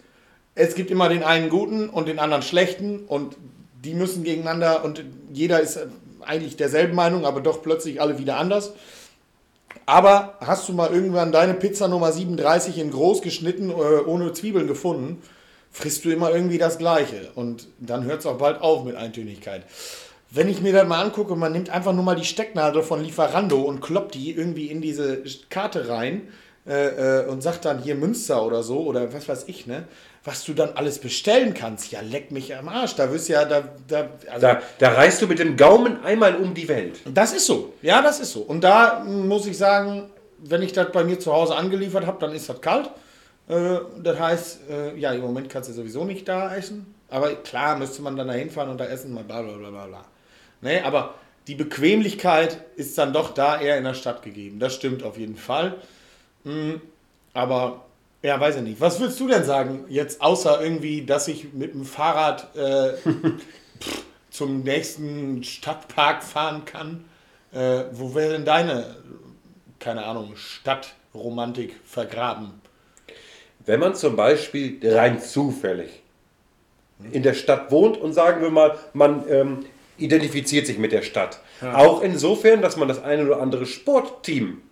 Es 0.60 0.74
gibt 0.74 0.90
immer 0.90 1.08
den 1.08 1.22
einen 1.22 1.48
guten 1.48 1.88
und 1.88 2.06
den 2.06 2.18
anderen 2.18 2.42
schlechten 2.42 3.04
und 3.06 3.34
die 3.82 3.94
müssen 3.94 4.24
gegeneinander 4.24 4.84
und 4.84 5.02
jeder 5.32 5.60
ist 5.60 5.78
eigentlich 6.20 6.56
derselben 6.56 6.94
Meinung, 6.94 7.24
aber 7.24 7.40
doch 7.40 7.62
plötzlich 7.62 7.98
alle 8.00 8.18
wieder 8.18 8.36
anders. 8.36 8.74
Aber 9.86 10.36
hast 10.40 10.68
du 10.68 10.74
mal 10.74 10.90
irgendwann 10.92 11.32
deine 11.32 11.54
Pizza 11.54 11.88
Nummer 11.88 12.12
37 12.12 12.76
in 12.76 12.90
groß 12.90 13.22
geschnitten, 13.22 13.70
äh, 13.70 13.72
ohne 13.72 14.34
Zwiebeln 14.34 14.66
gefunden, 14.66 15.22
frisst 15.70 16.04
du 16.04 16.10
immer 16.10 16.30
irgendwie 16.30 16.58
das 16.58 16.76
Gleiche. 16.76 17.30
Und 17.34 17.68
dann 17.78 18.04
hört 18.04 18.20
es 18.20 18.26
auch 18.26 18.36
bald 18.36 18.60
auf 18.60 18.84
mit 18.84 18.96
Eintönigkeit. 18.96 19.64
wenn 20.30 20.48
ich 20.48 20.60
mir 20.60 20.74
das 20.74 20.86
mal 20.86 21.02
angucke, 21.02 21.34
man 21.36 21.52
nimmt 21.52 21.70
einfach 21.70 21.94
nur 21.94 22.04
mal 22.04 22.16
die 22.16 22.24
Stecknadel 22.26 22.82
von 22.82 23.02
Lieferando 23.02 23.62
und 23.62 23.80
kloppt 23.80 24.14
die 24.14 24.30
irgendwie 24.30 24.66
in 24.66 24.82
diese 24.82 25.22
Karte 25.48 25.88
rein 25.88 26.28
äh, 26.68 27.22
äh, 27.22 27.26
und 27.26 27.42
sagt 27.42 27.64
dann 27.64 27.82
hier 27.82 27.94
Münster 27.94 28.44
oder 28.44 28.62
so 28.62 28.80
oder 28.80 29.12
was 29.12 29.28
weiß 29.28 29.44
ich, 29.48 29.66
ne? 29.66 29.86
Was 30.22 30.44
du 30.44 30.52
dann 30.52 30.72
alles 30.74 30.98
bestellen 30.98 31.54
kannst, 31.54 31.90
ja, 31.92 32.00
leck 32.02 32.30
mich 32.30 32.54
am 32.54 32.68
Arsch. 32.68 32.94
Da 32.94 33.10
wirst 33.10 33.28
ja, 33.28 33.44
da, 33.46 33.62
da, 33.88 34.10
also 34.30 34.46
Da, 34.46 34.60
da 34.78 34.92
reist 34.92 35.22
du 35.22 35.26
mit 35.26 35.38
dem 35.38 35.56
Gaumen 35.56 36.04
einmal 36.04 36.36
um 36.36 36.52
die 36.52 36.68
Welt. 36.68 37.00
das 37.06 37.32
ist 37.32 37.46
so. 37.46 37.72
Ja, 37.80 38.02
das 38.02 38.20
ist 38.20 38.32
so. 38.32 38.40
Und 38.40 38.62
da 38.62 39.00
mm, 39.00 39.28
muss 39.28 39.46
ich 39.46 39.56
sagen, 39.56 40.10
wenn 40.38 40.60
ich 40.62 40.72
das 40.72 40.92
bei 40.92 41.04
mir 41.04 41.18
zu 41.18 41.32
Hause 41.32 41.56
angeliefert 41.56 42.06
habe, 42.06 42.18
dann 42.20 42.32
ist 42.34 42.48
das 42.50 42.60
kalt. 42.60 42.90
Äh, 43.48 43.78
das 44.02 44.18
heißt, 44.20 44.60
äh, 44.70 44.96
ja, 44.98 45.12
im 45.12 45.22
Moment 45.22 45.48
kannst 45.48 45.70
du 45.70 45.72
sowieso 45.72 46.04
nicht 46.04 46.28
da 46.28 46.54
essen. 46.54 46.94
Aber 47.08 47.34
klar, 47.36 47.76
müsste 47.78 48.02
man 48.02 48.16
dann 48.16 48.28
da 48.28 48.34
hinfahren 48.34 48.70
und 48.70 48.78
da 48.78 48.84
essen, 48.84 49.14
mal 49.14 49.24
bla 49.24 49.40
bla 49.42 49.54
bla 49.56 49.70
bla 49.70 49.86
bla. 49.86 50.04
Nee, 50.60 50.80
aber 50.80 51.14
die 51.46 51.54
Bequemlichkeit 51.54 52.58
ist 52.76 52.96
dann 52.98 53.12
doch 53.14 53.32
da 53.32 53.58
eher 53.60 53.78
in 53.78 53.84
der 53.84 53.94
Stadt 53.94 54.22
gegeben. 54.22 54.58
Das 54.60 54.74
stimmt 54.74 55.02
auf 55.02 55.16
jeden 55.18 55.36
Fall. 55.36 55.76
Mm, 56.44 56.74
Aber, 57.32 57.84
ja, 58.22 58.38
weiß 58.38 58.56
ich 58.56 58.62
nicht. 58.62 58.80
Was 58.80 59.00
würdest 59.00 59.18
du 59.20 59.28
denn 59.28 59.44
sagen, 59.44 59.84
jetzt 59.88 60.20
außer 60.20 60.62
irgendwie, 60.62 61.04
dass 61.04 61.28
ich 61.28 61.52
mit 61.52 61.74
dem 61.74 61.84
Fahrrad 61.84 62.54
äh, 62.56 62.94
pff, 62.96 64.04
zum 64.30 64.62
nächsten 64.62 65.42
Stadtpark 65.42 66.22
fahren 66.22 66.64
kann? 66.64 67.04
Äh, 67.52 67.84
wo 67.92 68.14
wäre 68.14 68.32
denn 68.32 68.44
deine, 68.44 68.96
keine 69.78 70.04
Ahnung, 70.04 70.36
Stadtromantik 70.36 71.74
vergraben? 71.84 72.60
Wenn 73.64 73.80
man 73.80 73.94
zum 73.94 74.16
Beispiel 74.16 74.78
rein 74.82 75.20
zufällig 75.20 76.02
in 77.12 77.22
der 77.22 77.34
Stadt 77.34 77.70
wohnt 77.70 77.96
und 77.96 78.12
sagen 78.12 78.42
wir 78.42 78.50
mal, 78.50 78.78
man 78.92 79.24
ähm, 79.28 79.64
identifiziert 79.96 80.66
sich 80.66 80.78
mit 80.78 80.92
der 80.92 81.02
Stadt. 81.02 81.40
Auch 81.62 82.02
insofern, 82.02 82.62
dass 82.62 82.76
man 82.76 82.88
das 82.88 83.02
eine 83.02 83.24
oder 83.26 83.40
andere 83.40 83.66
Sportteam 83.66 84.62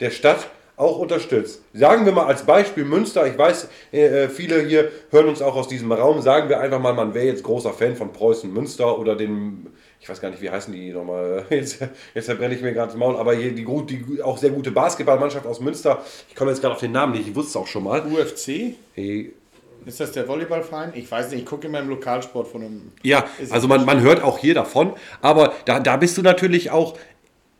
der 0.00 0.10
Stadt 0.10 0.48
auch 0.76 0.98
unterstützt. 0.98 1.62
Sagen 1.72 2.04
wir 2.04 2.12
mal 2.12 2.26
als 2.26 2.44
Beispiel 2.44 2.84
Münster, 2.84 3.26
ich 3.26 3.36
weiß, 3.36 3.68
äh, 3.92 4.24
äh, 4.24 4.28
viele 4.28 4.60
hier 4.60 4.90
hören 5.10 5.28
uns 5.28 5.40
auch 5.40 5.56
aus 5.56 5.68
diesem 5.68 5.90
Raum, 5.90 6.20
sagen 6.20 6.48
wir 6.48 6.60
einfach 6.60 6.80
mal, 6.80 6.92
man 6.92 7.14
wäre 7.14 7.26
jetzt 7.26 7.42
großer 7.42 7.72
Fan 7.72 7.96
von 7.96 8.12
Preußen 8.12 8.52
Münster 8.52 8.98
oder 8.98 9.16
dem, 9.16 9.68
ich 10.00 10.08
weiß 10.08 10.20
gar 10.20 10.30
nicht, 10.30 10.42
wie 10.42 10.50
heißen 10.50 10.72
die 10.72 10.92
nochmal, 10.92 11.46
jetzt, 11.50 11.78
jetzt 12.14 12.26
verbrenne 12.26 12.54
ich 12.54 12.60
mir 12.60 12.74
gerade 12.74 12.88
das 12.88 12.96
Maul, 12.96 13.16
aber 13.16 13.34
hier 13.34 13.52
die, 13.52 13.64
die 13.64 14.22
auch 14.22 14.36
sehr 14.36 14.50
gute 14.50 14.70
Basketballmannschaft 14.70 15.46
aus 15.46 15.60
Münster, 15.60 16.02
ich 16.28 16.34
komme 16.36 16.50
jetzt 16.50 16.60
gerade 16.60 16.74
auf 16.74 16.80
den 16.80 16.92
Namen 16.92 17.12
nicht, 17.12 17.28
ich 17.28 17.34
wusste 17.34 17.50
es 17.50 17.56
auch 17.56 17.66
schon 17.66 17.84
mal. 17.84 18.02
UFC? 18.02 18.74
Hey, 18.94 19.32
Ist 19.86 19.98
das 19.98 20.12
der 20.12 20.28
Volleyballverein? 20.28 20.92
Ich 20.94 21.10
weiß 21.10 21.30
nicht, 21.30 21.40
ich 21.40 21.46
gucke 21.46 21.68
immer 21.68 21.78
im 21.80 21.88
Lokalsport 21.88 22.48
von 22.48 22.60
einem. 22.62 22.92
Ja, 23.02 23.24
also 23.48 23.66
man, 23.66 23.86
man 23.86 24.00
hört 24.00 24.22
auch 24.22 24.38
hier 24.38 24.52
davon, 24.52 24.92
aber 25.22 25.54
da, 25.64 25.80
da 25.80 25.96
bist 25.96 26.18
du 26.18 26.22
natürlich 26.22 26.70
auch, 26.70 26.98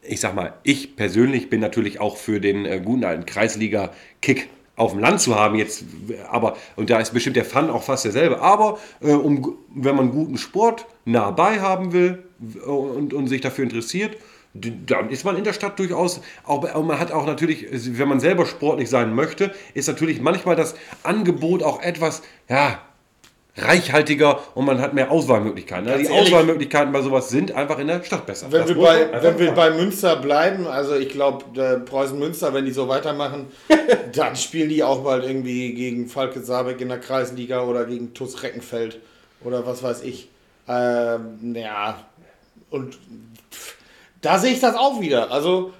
ich 0.09 0.21
sag 0.21 0.35
mal, 0.35 0.55
ich 0.63 0.97
persönlich 0.97 1.51
bin 1.51 1.61
natürlich 1.61 2.01
auch 2.01 2.17
für 2.17 2.41
den 2.41 2.65
äh, 2.65 2.81
guten 2.85 3.05
alten 3.05 3.27
Kreisliga-Kick 3.27 4.49
auf 4.77 4.93
dem 4.93 5.01
Land 5.01 5.21
zu 5.21 5.35
haben 5.35 5.57
jetzt, 5.57 5.85
aber, 6.31 6.57
und 6.77 6.91
da 6.91 7.01
ist 7.01 7.15
bestimmt 7.15 7.37
der 7.37 7.47
Fun 7.47 7.71
auch 7.71 7.83
fast 7.83 8.05
derselbe, 8.05 8.41
aber 8.41 8.79
äh, 9.01 9.13
um, 9.13 9.57
wenn 9.75 9.97
man 9.97 10.11
guten 10.11 10.37
Sport 10.37 10.87
nah 11.07 11.31
bei 11.31 11.61
haben 11.61 11.93
will 11.93 12.23
und, 12.67 13.15
und 13.15 13.29
sich 13.29 13.41
dafür 13.41 13.65
interessiert, 13.65 14.19
dann 14.53 15.11
ist 15.11 15.25
man 15.25 15.37
in 15.37 15.45
der 15.45 15.53
Stadt 15.53 15.79
durchaus, 15.79 16.21
auch, 16.45 16.63
man 16.83 16.99
hat 16.99 17.13
auch 17.13 17.27
natürlich, 17.27 17.67
wenn 17.71 18.09
man 18.09 18.21
selber 18.21 18.47
sportlich 18.47 18.89
sein 18.89 19.15
möchte, 19.15 19.55
ist 19.75 19.87
natürlich 19.87 20.21
manchmal 20.21 20.57
das 20.57 20.75
Angebot 21.03 21.63
auch 21.63 21.83
etwas, 21.83 22.23
ja, 22.49 22.79
reichhaltiger 23.57 24.41
und 24.55 24.65
man 24.67 24.81
hat 24.81 24.93
mehr 24.95 25.11
Auswahlmöglichkeiten. 25.11 25.87
Ganz 25.87 25.99
die 26.09 26.13
ehrlich- 26.13 26.29
Auswahlmöglichkeiten 26.33 26.93
bei 26.93 27.01
sowas 27.03 27.29
sind 27.31 27.53
einfach 27.53 27.79
in 27.79 27.87
der 27.87 28.03
Stadt 28.03 28.27
besser. 28.27 28.47
Wenn 28.51 28.61
Das 28.61 28.69
wir, 28.69 28.77
bei, 28.77 29.23
wenn 29.23 29.39
wir 29.39 29.53
bei 29.53 29.71
Münster 29.71 30.17
bleiben, 30.17 30.67
also 30.67 30.95
ich 30.95 31.09
glaube, 31.09 31.45
Preußen-Münster, 31.85 32.53
wenn 32.55 32.65
die 32.67 32.73
so 32.73 32.89
weitermachen, 32.89 33.47
dann 34.15 34.37
spielen 34.37 34.69
die 34.69 34.83
auch 34.85 35.03
bald 35.05 35.25
irgendwie 35.25 35.75
gegen 35.75 36.09
Falke 36.09 36.41
Sabeck 36.41 36.81
in 36.81 36.89
der 36.89 37.01
Kreisliga 37.01 37.63
oder 37.63 37.85
gegen 37.87 38.13
TuS 38.15 38.43
Reckenfeld 38.43 38.99
oder 39.43 39.67
was 39.67 39.83
weiß 39.83 40.03
ich. 40.03 40.29
Ähm, 40.69 41.55
ja, 41.55 41.99
und 42.71 42.95
pff, 43.53 43.77
da 44.21 44.39
sehe 44.39 44.53
ich 44.53 44.61
das 44.61 44.75
auch 44.75 45.01
wieder. 45.01 45.31
Also, 45.31 45.73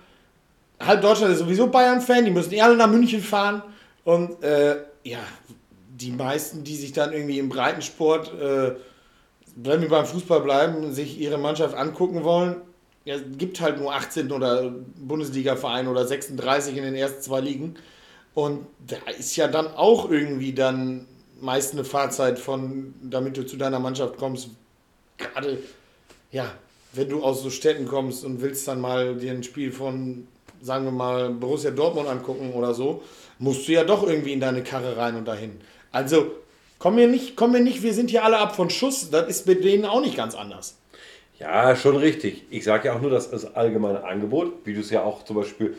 halb 0.79 1.03
Deutschland 1.03 1.33
ist 1.33 1.41
sowieso 1.41 1.67
Bayern-Fan, 1.67 2.25
die 2.25 2.31
müssen 2.31 2.53
eh 2.53 2.61
alle 2.61 2.77
nach 2.77 2.89
München 2.89 3.21
fahren. 3.21 3.63
Und 4.05 4.43
äh, 4.45 4.77
ja, 5.03 5.19
die 6.01 6.13
meisten, 6.13 6.65
die 6.65 6.77
sich 6.77 6.93
dann 6.93 7.13
irgendwie 7.13 7.39
im 7.39 7.49
Breitensport, 7.49 8.33
äh, 8.41 8.75
wenn 9.57 9.81
wir 9.81 9.89
beim 9.89 10.07
Fußball 10.07 10.41
bleiben, 10.41 10.93
sich 10.93 11.19
ihre 11.19 11.39
Mannschaft 11.39 11.75
angucken 11.75 12.25
wollen, 12.25 12.57
ja, 13.05 13.15
es 13.15 13.23
gibt 13.39 13.61
halt 13.61 13.79
nur 13.79 13.95
18 13.95 14.33
oder 14.33 14.75
Bundesliga-Vereine 14.97 15.89
oder 15.89 16.07
36 16.07 16.77
in 16.77 16.83
den 16.83 16.95
ersten 16.95 17.23
zwei 17.23 17.41
Ligen. 17.41 17.77
Und 18.35 18.67
da 18.87 18.97
ist 19.17 19.37
ja 19.37 19.49
dann 19.49 19.69
auch 19.69 20.11
irgendwie 20.11 20.53
dann 20.53 21.07
meist 21.41 21.73
eine 21.73 21.85
Fahrzeit 21.85 22.39
von, 22.39 22.95
damit 23.03 23.37
du 23.37 23.47
zu 23.47 23.57
deiner 23.57 23.79
Mannschaft 23.79 24.19
kommst, 24.19 24.51
gerade, 25.17 25.59
ja, 26.33 26.53
wenn 26.93 27.09
du 27.09 27.23
aus 27.23 27.43
so 27.43 27.51
Städten 27.51 27.87
kommst 27.87 28.25
und 28.25 28.41
willst 28.43 28.67
dann 28.67 28.81
mal 28.81 29.15
dir 29.17 29.33
ein 29.33 29.45
Spiel 29.45 29.71
von, 29.71 30.27
sagen 30.61 30.85
wir 30.85 30.93
mal, 30.93 31.31
Borussia 31.31 31.71
Dortmund 31.71 32.09
angucken 32.09 32.53
oder 32.53 32.75
so, 32.75 33.03
musst 33.39 33.69
du 33.69 33.73
ja 33.73 33.85
doch 33.85 34.07
irgendwie 34.07 34.33
in 34.33 34.41
deine 34.41 34.63
Karre 34.63 34.97
rein 34.97 35.15
und 35.15 35.27
dahin. 35.27 35.61
Also, 35.93 36.33
komm 36.79 36.97
mir 36.97 37.09
nicht, 37.09 37.37
komm 37.37 37.53
mir 37.53 37.61
nicht, 37.61 37.83
wir 37.83 37.95
sind 37.95 38.11
hier 38.11 38.25
alle 38.25 38.39
ab 38.39 38.55
von 38.55 38.71
Schuss, 38.71 39.11
das 39.11 39.29
ist 39.29 39.47
bei 39.47 39.55
denen 39.55 39.85
auch 39.85 40.01
nicht 40.01 40.17
ganz 40.17 40.35
anders. 40.35 40.77
Ja, 41.39 41.77
schon 41.77 41.97
richtig. 41.97 42.45
Ich 42.51 42.65
sage 42.65 42.89
ja 42.89 42.95
auch 42.95 43.01
nur, 43.01 43.11
dass 43.11 43.31
das 43.31 43.55
allgemeine 43.55 44.05
Angebot, 44.05 44.53
wie 44.65 44.75
du 44.75 44.81
es 44.81 44.91
ja 44.91 45.03
auch 45.03 45.25
zum 45.25 45.37
Beispiel, 45.37 45.77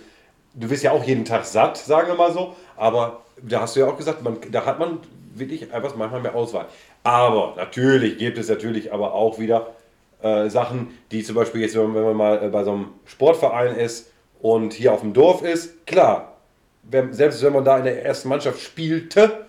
du 0.53 0.69
wirst 0.69 0.83
ja 0.83 0.91
auch 0.91 1.03
jeden 1.03 1.25
Tag 1.25 1.45
satt, 1.45 1.77
sagen 1.77 2.07
wir 2.07 2.15
mal 2.15 2.31
so, 2.31 2.55
aber 2.75 3.23
da 3.41 3.61
hast 3.61 3.75
du 3.75 3.79
ja 3.79 3.87
auch 3.87 3.97
gesagt, 3.97 4.23
man, 4.23 4.37
da 4.51 4.65
hat 4.65 4.79
man 4.79 4.99
wirklich 5.33 5.71
einfach 5.73 5.95
manchmal 5.95 6.21
mehr 6.21 6.35
Auswahl. 6.35 6.67
Aber 7.03 7.53
natürlich 7.55 8.17
gibt 8.17 8.37
es 8.37 8.49
natürlich 8.49 8.93
aber 8.93 9.13
auch 9.13 9.39
wieder 9.39 9.73
äh, 10.21 10.49
Sachen, 10.49 10.97
die 11.11 11.23
zum 11.23 11.35
Beispiel 11.35 11.61
jetzt, 11.61 11.75
wenn 11.75 11.83
man, 11.83 11.95
wenn 11.95 12.03
man 12.03 12.17
mal 12.17 12.43
äh, 12.43 12.49
bei 12.49 12.63
so 12.63 12.71
einem 12.71 12.87
Sportverein 13.05 13.75
ist 13.75 14.11
und 14.41 14.73
hier 14.73 14.93
auf 14.93 15.01
dem 15.01 15.13
Dorf 15.13 15.41
ist, 15.41 15.85
klar, 15.85 16.37
wenn, 16.83 17.13
selbst 17.13 17.41
wenn 17.43 17.53
man 17.53 17.65
da 17.65 17.77
in 17.77 17.83
der 17.83 18.05
ersten 18.05 18.29
Mannschaft 18.29 18.59
spielte, 18.61 19.45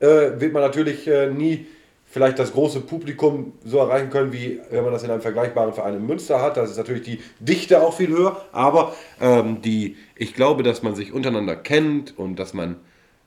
äh, 0.00 0.40
wird 0.40 0.52
man 0.52 0.62
natürlich 0.62 1.06
äh, 1.06 1.30
nie 1.30 1.66
vielleicht 2.06 2.38
das 2.38 2.52
große 2.52 2.80
Publikum 2.80 3.52
so 3.64 3.78
erreichen 3.78 4.10
können, 4.10 4.32
wie 4.32 4.60
wenn 4.70 4.84
man 4.84 4.92
das 4.92 5.02
in 5.02 5.10
einem 5.10 5.20
vergleichbaren 5.20 5.74
Verein 5.74 5.94
in 5.94 6.06
Münster 6.06 6.40
hat. 6.40 6.56
Das 6.56 6.70
ist 6.70 6.76
natürlich 6.76 7.02
die 7.02 7.20
Dichte 7.40 7.82
auch 7.82 7.94
viel 7.94 8.08
höher, 8.08 8.44
aber 8.52 8.94
ähm, 9.20 9.60
die, 9.60 9.96
ich 10.14 10.34
glaube, 10.34 10.62
dass 10.62 10.82
man 10.82 10.94
sich 10.94 11.12
untereinander 11.12 11.56
kennt 11.56 12.16
und 12.18 12.36
dass 12.36 12.54
man 12.54 12.76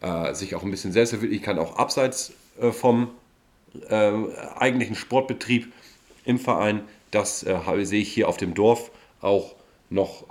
äh, 0.01 0.33
sich 0.33 0.55
auch 0.55 0.63
ein 0.63 0.71
bisschen 0.71 0.91
selbstverwirklichen 0.91 1.43
kann, 1.43 1.59
auch 1.59 1.75
abseits 1.75 2.33
äh, 2.61 2.71
vom 2.71 3.09
äh, 3.89 4.11
eigentlichen 4.57 4.95
Sportbetrieb 4.95 5.71
im 6.25 6.39
Verein. 6.39 6.81
Das 7.11 7.43
äh, 7.43 7.57
sehe 7.83 8.01
ich 8.01 8.11
hier 8.13 8.27
auf 8.27 8.37
dem 8.37 8.53
Dorf 8.53 8.91
auch 9.21 9.55
noch 9.89 10.25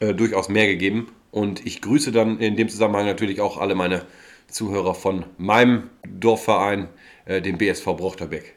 durchaus 0.00 0.48
mehr 0.48 0.66
gegeben. 0.66 1.08
Und 1.30 1.64
ich 1.64 1.80
grüße 1.80 2.10
dann 2.10 2.38
in 2.38 2.56
dem 2.56 2.68
Zusammenhang 2.68 3.06
natürlich 3.06 3.40
auch 3.40 3.58
alle 3.58 3.74
meine 3.74 4.04
Zuhörer 4.50 4.94
von 4.94 5.24
meinem 5.38 5.90
Dorfverein, 6.08 6.88
äh, 7.26 7.40
dem 7.40 7.58
BSV 7.58 7.84
Brochterbeck. 7.96 8.54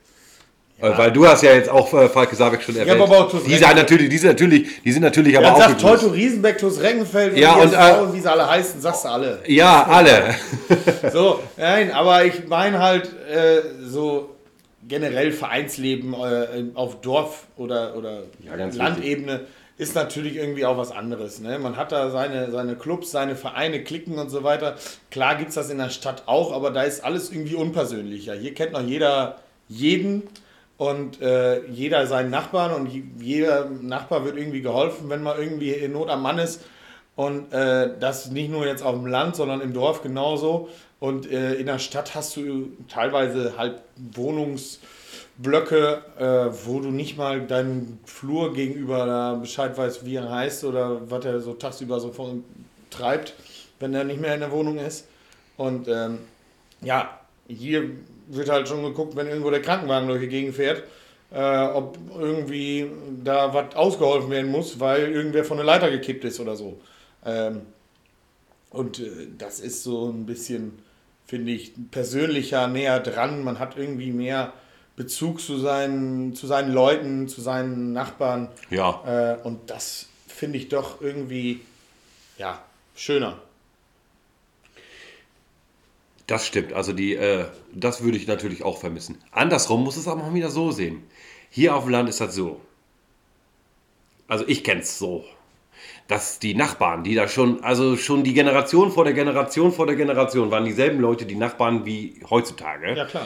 Äh, 0.81 0.97
Weil 0.97 1.11
du 1.11 1.25
hast 1.27 1.43
ja 1.43 1.53
jetzt 1.53 1.69
auch 1.69 1.93
äh, 1.93 2.09
Falke 2.09 2.35
Sabeck 2.35 2.61
schon 2.63 2.75
erwähnt. 2.75 2.99
aber 2.99 3.19
auch 3.19 3.31
die, 3.31 3.55
sind 3.55 3.75
natürlich, 3.75 4.09
die 4.09 4.17
sind 4.17 4.29
natürlich, 4.31 4.81
die 4.83 4.91
sind 4.91 5.03
natürlich 5.03 5.37
aber 5.37 5.45
Ja, 5.47 5.53
auch 5.53 5.59
sagt. 5.59 5.79
Teuto 5.81 6.07
Riesenbeck, 6.07 6.57
Tuss 6.57 6.81
Reckenfeld 6.81 7.37
Ja, 7.37 7.53
und, 7.55 7.73
äh, 7.73 8.01
und 8.01 8.13
wie 8.13 8.19
sie 8.19 8.29
alle 8.29 8.49
heißen, 8.49 8.81
sagst 8.81 9.05
du 9.05 9.09
alle. 9.09 9.39
Ja, 9.47 9.83
alle. 9.83 10.35
So, 11.13 11.39
nein, 11.57 11.91
aber 11.91 12.25
ich 12.25 12.47
meine 12.47 12.79
halt 12.79 13.05
äh, 13.29 13.61
so 13.85 14.31
generell 14.87 15.31
Vereinsleben 15.31 16.13
äh, 16.13 16.63
auf 16.73 16.99
Dorf- 17.01 17.45
oder, 17.55 17.95
oder 17.95 18.23
Ja, 18.43 18.55
Landebene 18.55 19.41
ist 19.83 19.95
natürlich 19.95 20.37
irgendwie 20.37 20.65
auch 20.65 20.77
was 20.77 20.91
anderes. 20.91 21.39
Ne? 21.39 21.59
Man 21.59 21.77
hat 21.77 21.91
da 21.91 22.09
seine, 22.09 22.49
seine 22.51 22.75
Clubs, 22.75 23.11
seine 23.11 23.35
Vereine, 23.35 23.83
Klicken 23.83 24.17
und 24.17 24.29
so 24.29 24.43
weiter. 24.43 24.75
Klar 25.11 25.35
gibt 25.35 25.49
es 25.49 25.55
das 25.55 25.69
in 25.69 25.77
der 25.77 25.89
Stadt 25.89 26.23
auch, 26.25 26.53
aber 26.53 26.71
da 26.71 26.83
ist 26.83 27.03
alles 27.03 27.31
irgendwie 27.31 27.55
unpersönlicher. 27.55 28.33
Hier 28.33 28.53
kennt 28.53 28.71
noch 28.71 28.81
jeder 28.81 29.39
jeden 29.67 30.23
und 30.77 31.21
äh, 31.21 31.65
jeder 31.67 32.07
seinen 32.07 32.29
Nachbarn 32.29 32.71
und 32.73 32.89
jeder 33.21 33.69
Nachbar 33.69 34.25
wird 34.25 34.37
irgendwie 34.37 34.61
geholfen, 34.61 35.09
wenn 35.09 35.21
man 35.21 35.37
irgendwie 35.37 35.71
in 35.71 35.91
Not 35.91 36.09
am 36.09 36.21
Mann 36.21 36.39
ist. 36.39 36.61
Und 37.15 37.53
äh, 37.53 37.91
das 37.99 38.31
nicht 38.31 38.49
nur 38.49 38.65
jetzt 38.65 38.81
auf 38.83 38.95
dem 38.95 39.05
Land, 39.05 39.35
sondern 39.35 39.61
im 39.61 39.73
Dorf 39.73 40.01
genauso. 40.01 40.69
Und 40.99 41.29
äh, 41.29 41.55
in 41.55 41.67
der 41.67 41.79
Stadt 41.79 42.15
hast 42.15 42.35
du 42.37 42.71
teilweise 42.87 43.53
halt 43.57 43.81
Wohnungsblöcke, 45.37 46.03
äh, 46.17 46.49
wo 46.65 46.79
du 46.79 46.89
nicht 46.91 47.17
mal 47.17 47.45
deinen 47.45 47.99
Flur 48.05 48.53
gegenüber 48.53 49.05
da 49.05 49.33
Bescheid 49.35 49.77
weißt, 49.77 50.05
wie 50.05 50.15
er 50.15 50.29
heißt 50.29 50.63
oder 50.65 51.09
was 51.09 51.25
er 51.25 51.39
so 51.39 51.53
tagsüber 51.53 51.99
so 51.99 52.11
von 52.11 52.43
treibt, 52.89 53.33
wenn 53.79 53.93
er 53.93 54.03
nicht 54.03 54.21
mehr 54.21 54.33
in 54.35 54.41
der 54.41 54.51
Wohnung 54.51 54.77
ist. 54.77 55.07
Und 55.57 55.87
ähm, 55.87 56.19
ja, 56.81 57.19
hier 57.47 57.89
wird 58.27 58.49
halt 58.49 58.67
schon 58.67 58.83
geguckt, 58.83 59.15
wenn 59.15 59.27
irgendwo 59.27 59.49
der 59.49 59.61
Krankenwagen 59.61 60.07
durch 60.07 60.21
die 60.21 60.27
Gegend 60.27 60.55
fährt. 60.55 60.83
äh, 61.33 61.65
ob 61.65 61.97
irgendwie 62.17 62.91
da 63.23 63.53
was 63.53 63.75
ausgeholfen 63.75 64.29
werden 64.29 64.51
muss, 64.51 64.79
weil 64.79 65.11
irgendwer 65.11 65.43
von 65.43 65.57
der 65.57 65.65
Leiter 65.65 65.89
gekippt 65.89 66.23
ist 66.25 66.39
oder 66.39 66.55
so. 66.55 66.79
Ähm, 67.25 67.61
und 68.69 68.99
äh, 68.99 69.27
das 69.37 69.59
ist 69.59 69.83
so 69.83 70.09
ein 70.09 70.25
bisschen, 70.25 70.79
finde 71.25 71.51
ich, 71.51 71.73
persönlicher, 71.91 72.67
näher 72.67 72.99
dran. 72.99 73.43
Man 73.43 73.59
hat 73.59 73.77
irgendwie 73.77 74.11
mehr 74.11 74.53
Bezug 74.95 75.41
zu 75.41 75.57
seinen, 75.57 76.35
zu 76.35 76.45
seinen 76.47 76.71
Leuten, 76.71 77.27
zu 77.27 77.41
seinen 77.41 77.93
Nachbarn. 77.93 78.49
Ja. 78.69 79.01
Äh, 79.05 79.37
und 79.43 79.69
das 79.69 80.07
finde 80.27 80.57
ich 80.57 80.69
doch 80.69 81.01
irgendwie, 81.01 81.61
ja, 82.37 82.61
schöner. 82.95 83.39
Das 86.27 86.45
stimmt. 86.47 86.73
Also 86.73 86.93
die, 86.93 87.15
äh, 87.15 87.45
das 87.73 88.03
würde 88.03 88.17
ich 88.17 88.27
natürlich 88.27 88.63
auch 88.63 88.79
vermissen. 88.79 89.17
Andersrum 89.31 89.83
muss 89.83 89.97
es 89.97 90.07
aber 90.07 90.23
auch 90.23 90.33
wieder 90.33 90.51
so 90.51 90.71
sehen. 90.71 91.03
Hier 91.49 91.75
auf 91.75 91.83
dem 91.83 91.91
Land 91.91 92.09
ist 92.09 92.21
das 92.21 92.35
so. 92.35 92.61
Also 94.27 94.47
ich 94.47 94.63
kenne 94.63 94.81
es 94.81 94.97
so. 94.97 95.25
Dass 96.07 96.39
die 96.39 96.53
Nachbarn, 96.53 97.03
die 97.03 97.15
da 97.15 97.27
schon, 97.27 97.63
also 97.63 97.95
schon 97.95 98.23
die 98.23 98.33
Generation 98.33 98.91
vor 98.91 99.05
der 99.05 99.13
Generation 99.13 99.71
vor 99.71 99.85
der 99.85 99.95
Generation 99.95 100.51
waren 100.51 100.65
dieselben 100.65 100.99
Leute, 100.99 101.25
die 101.25 101.35
Nachbarn 101.35 101.85
wie 101.85 102.19
heutzutage. 102.29 102.93
Ja, 102.93 103.05
klar. 103.05 103.25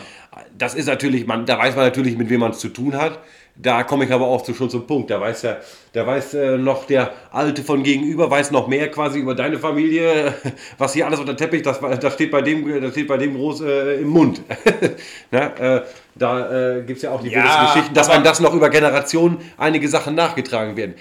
Das 0.55 0.75
ist 0.75 0.85
natürlich, 0.85 1.25
man, 1.25 1.45
da 1.45 1.57
weiß 1.57 1.75
man 1.75 1.85
natürlich, 1.85 2.17
mit 2.17 2.29
wem 2.29 2.41
man 2.41 2.51
es 2.51 2.59
zu 2.59 2.69
tun 2.69 2.95
hat. 2.95 3.19
Da 3.59 3.83
komme 3.83 4.05
ich 4.05 4.11
aber 4.11 4.27
auch 4.27 4.43
zu, 4.43 4.53
schon 4.53 4.69
zum 4.69 4.85
Punkt. 4.85 5.09
Da 5.09 5.19
weiß 5.19 5.41
der, 5.41 5.61
da 5.93 6.05
weiß 6.05 6.35
äh, 6.35 6.57
noch 6.57 6.85
der 6.85 7.11
Alte 7.31 7.63
von 7.63 7.81
gegenüber, 7.81 8.29
weiß 8.29 8.51
noch 8.51 8.67
mehr 8.67 8.89
quasi 8.91 9.19
über 9.19 9.33
deine 9.33 9.57
Familie, 9.57 10.33
was 10.77 10.93
hier 10.93 11.07
alles 11.07 11.19
unter 11.19 11.33
dem 11.33 11.37
Teppich, 11.37 11.63
das, 11.63 11.79
das 11.79 12.13
steht 12.13 12.29
bei 12.29 12.41
dem, 12.41 12.81
das 12.81 12.91
steht 12.91 13.07
bei 13.07 13.17
dem 13.17 13.35
groß 13.35 13.61
äh, 13.61 14.01
im 14.01 14.09
Mund. 14.09 14.41
Na, 15.31 15.77
äh, 15.77 15.81
da 16.13 16.77
äh, 16.77 16.81
gibt 16.83 16.97
es 16.97 17.03
ja 17.03 17.11
auch 17.11 17.21
die 17.21 17.29
Ja, 17.29 17.65
Geschichten, 17.73 17.93
dass 17.93 18.07
man 18.07 18.23
das 18.23 18.39
noch 18.39 18.53
über 18.53 18.69
Generationen 18.69 19.39
einige 19.57 19.87
Sachen 19.87 20.15
nachgetragen 20.15 20.75
werden. 20.77 20.95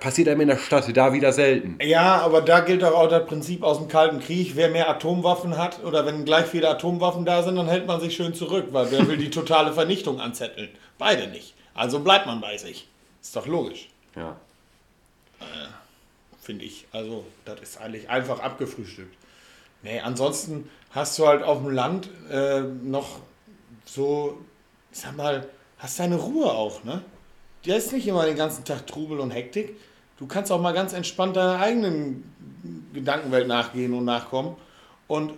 Passiert 0.00 0.28
einem 0.28 0.42
in 0.42 0.48
der 0.48 0.58
Stadt 0.58 0.84
da 0.96 1.12
wieder 1.12 1.32
selten. 1.32 1.78
Ja, 1.82 2.20
aber 2.20 2.40
da 2.40 2.60
gilt 2.60 2.82
doch 2.82 2.94
auch 2.94 3.08
das 3.08 3.26
Prinzip 3.26 3.62
aus 3.62 3.78
dem 3.78 3.88
Kalten 3.88 4.20
Krieg. 4.20 4.52
Wer 4.54 4.68
mehr 4.68 4.88
Atomwaffen 4.88 5.56
hat 5.58 5.84
oder 5.84 6.06
wenn 6.06 6.24
gleich 6.24 6.46
viele 6.46 6.68
Atomwaffen 6.68 7.24
da 7.24 7.42
sind, 7.42 7.56
dann 7.56 7.68
hält 7.68 7.86
man 7.86 8.00
sich 8.00 8.14
schön 8.14 8.34
zurück, 8.34 8.66
weil 8.72 8.90
wer 8.90 9.06
will 9.08 9.16
die 9.16 9.30
totale 9.30 9.72
Vernichtung 9.72 10.20
anzetteln? 10.20 10.68
Beide 10.98 11.28
nicht. 11.28 11.54
Also 11.80 12.00
bleibt 12.00 12.26
man 12.26 12.42
bei 12.42 12.58
sich. 12.58 12.86
Ist 13.22 13.34
doch 13.34 13.46
logisch, 13.46 13.88
Ja. 14.14 14.36
finde 16.42 16.66
ich. 16.66 16.86
Also, 16.92 17.24
das 17.46 17.58
ist 17.60 17.80
eigentlich 17.80 18.10
einfach 18.10 18.38
abgefrühstückt. 18.40 19.16
Nee, 19.82 19.98
ansonsten 20.00 20.68
hast 20.90 21.18
du 21.18 21.26
halt 21.26 21.42
auf 21.42 21.56
dem 21.62 21.70
Land 21.70 22.10
äh, 22.30 22.60
noch 22.60 23.20
so, 23.86 24.38
ich 24.92 24.98
sag 24.98 25.16
mal, 25.16 25.48
hast 25.78 25.98
deine 25.98 26.16
Ruhe 26.16 26.52
auch, 26.52 26.84
ne? 26.84 27.02
Der 27.64 27.78
ist 27.78 27.92
nicht 27.92 28.06
immer 28.06 28.26
den 28.26 28.36
ganzen 28.36 28.62
Tag 28.66 28.86
Trubel 28.86 29.18
und 29.18 29.30
Hektik. 29.30 29.74
Du 30.18 30.26
kannst 30.26 30.52
auch 30.52 30.60
mal 30.60 30.72
ganz 30.72 30.92
entspannt 30.92 31.36
deiner 31.36 31.60
eigenen 31.60 32.90
Gedankenwelt 32.92 33.48
nachgehen 33.48 33.94
und 33.94 34.04
nachkommen. 34.04 34.54
Und 35.08 35.32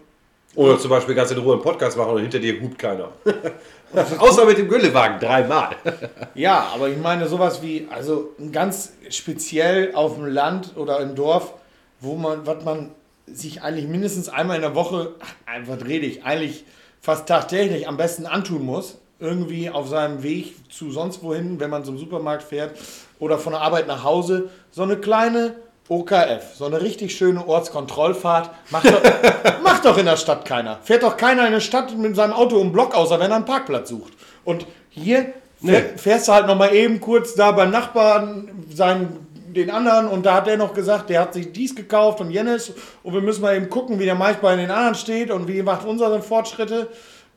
Oder 0.55 0.79
zum 0.79 0.91
Beispiel 0.91 1.15
ganz 1.15 1.31
in 1.31 1.39
Ruhe 1.39 1.55
einen 1.55 1.63
Podcast 1.63 1.97
machen 1.97 2.13
und 2.13 2.21
hinter 2.21 2.39
dir 2.39 2.61
hupt 2.61 2.79
keiner. 2.79 3.09
Außer 4.19 4.45
mit 4.45 4.59
dem 4.59 4.69
Güllewagen, 4.69 5.19
dreimal. 5.19 5.77
ja, 6.35 6.71
aber 6.75 6.89
ich 6.89 6.99
meine 6.99 7.27
sowas 7.27 7.63
wie, 7.63 7.89
also 7.91 8.33
ganz 8.53 8.93
speziell 9.09 9.95
auf 9.95 10.17
dem 10.17 10.27
Land 10.27 10.77
oder 10.77 11.01
im 11.01 11.15
Dorf, 11.15 11.55
wo 12.01 12.17
man, 12.17 12.47
was 12.47 12.65
man 12.65 12.91
sich 13.27 13.63
eigentlich 13.63 13.89
mindestens 13.89 14.29
einmal 14.29 14.57
in 14.57 14.63
der 14.63 14.75
Woche, 14.75 15.15
ach, 15.21 15.61
was 15.67 15.87
rede 15.87 16.07
ich, 16.07 16.25
eigentlich 16.25 16.65
fast 17.01 17.27
tagtäglich 17.27 17.89
am 17.89 17.97
besten 17.97 18.27
antun 18.27 18.65
muss, 18.65 18.99
irgendwie 19.19 19.71
auf 19.71 19.89
seinem 19.89 20.23
Weg 20.23 20.55
zu 20.71 20.91
sonst 20.91 21.23
wohin, 21.23 21.61
wenn 21.61 21.71
man 21.71 21.85
zum 21.85 21.97
Supermarkt 21.97 22.43
fährt 22.43 22.77
oder 23.19 23.39
von 23.39 23.53
der 23.53 23.63
Arbeit 23.63 23.87
nach 23.87 24.05
Hause, 24.05 24.51
so 24.71 24.83
eine 24.83 24.97
kleine 24.97 25.55
OKF, 25.93 26.55
so 26.57 26.65
eine 26.65 26.81
richtig 26.81 27.15
schöne 27.17 27.47
Ortskontrollfahrt, 27.47 28.51
macht 28.71 28.87
doch, 28.87 29.03
macht 29.63 29.85
doch 29.85 29.99
in 29.99 30.07
der 30.07 30.17
Stadt 30.17 30.45
keiner. 30.45 30.79
Fährt 30.83 31.03
doch 31.03 31.17
keiner 31.17 31.47
in 31.47 31.53
der 31.53 31.61
Stadt 31.61 31.97
mit 31.97 32.17
seinem 32.17 32.33
Auto 32.33 32.61
im 32.61 32.73
Block, 32.73 32.95
außer 32.95 33.21
wenn 33.21 33.31
er 33.31 33.37
einen 33.37 33.45
Parkplatz 33.45 33.91
sucht. 33.91 34.13
Und 34.45 34.67
hier 34.89 35.33
fähr, 35.65 35.99
fährst 35.99 36.29
du 36.29 36.33
halt 36.33 36.47
nochmal 36.47 36.75
eben 36.75 37.01
kurz 37.01 37.35
da 37.35 37.53
beim 37.53 37.71
Nachbarn 37.71 38.49
seinen, 38.73 39.27
den 39.55 39.71
anderen 39.71 40.09
und 40.09 40.25
da 40.25 40.37
hat 40.37 40.47
der 40.47 40.57
noch 40.57 40.73
gesagt, 40.73 41.11
der 41.11 41.21
hat 41.21 41.35
sich 41.35 41.53
dies 41.53 41.77
gekauft 41.77 42.21
und 42.23 42.31
jenes 42.31 42.73
und 43.03 43.13
wir 43.13 43.21
müssen 43.21 43.43
mal 43.43 43.55
eben 43.55 43.69
gucken, 43.69 43.99
wie 43.99 44.07
der 44.07 44.15
Mike 44.15 44.39
bei 44.41 44.57
den 44.57 44.71
anderen 44.71 44.95
steht 44.95 45.31
und 45.31 45.47
wie 45.47 45.63
macht 45.63 45.87
unsere 45.87 46.23
Fortschritte. 46.23 46.89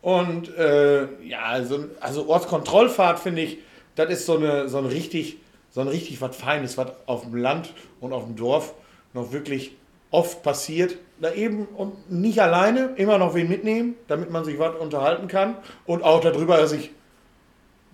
Und 0.02 0.56
äh, 0.56 1.08
ja, 1.28 1.42
also, 1.46 1.86
also 2.00 2.30
Ortskontrollfahrt 2.30 3.20
finde 3.20 3.42
ich, 3.42 3.58
das 3.96 4.10
ist 4.10 4.26
so 4.26 4.38
eine, 4.38 4.70
so 4.70 4.78
ein 4.78 4.86
richtig, 4.86 5.38
so 5.76 5.82
ein 5.82 5.90
richtig 5.90 6.22
was 6.22 6.38
Feines, 6.38 6.78
was 6.78 6.94
auf 7.06 7.24
dem 7.24 7.36
Land 7.36 7.74
und 8.00 8.14
auf 8.14 8.24
dem 8.24 8.38
Dorf 8.38 8.74
noch 9.14 9.34
wirklich 9.34 9.76
oft 10.10 10.42
passiert. 10.42 10.96
Da 11.20 11.34
eben 11.34 11.66
und 11.66 12.10
nicht 12.10 12.42
alleine, 12.42 12.94
immer 12.96 13.18
noch 13.18 13.36
wen 13.36 13.50
mitnehmen, 13.50 13.96
damit 14.08 14.32
man 14.32 14.46
sich 14.46 14.58
was 14.58 14.78
unterhalten 14.78 15.28
kann 15.28 15.58
und 15.86 16.02
auch 16.02 16.22
darüber 16.22 16.66
sich 16.68 16.92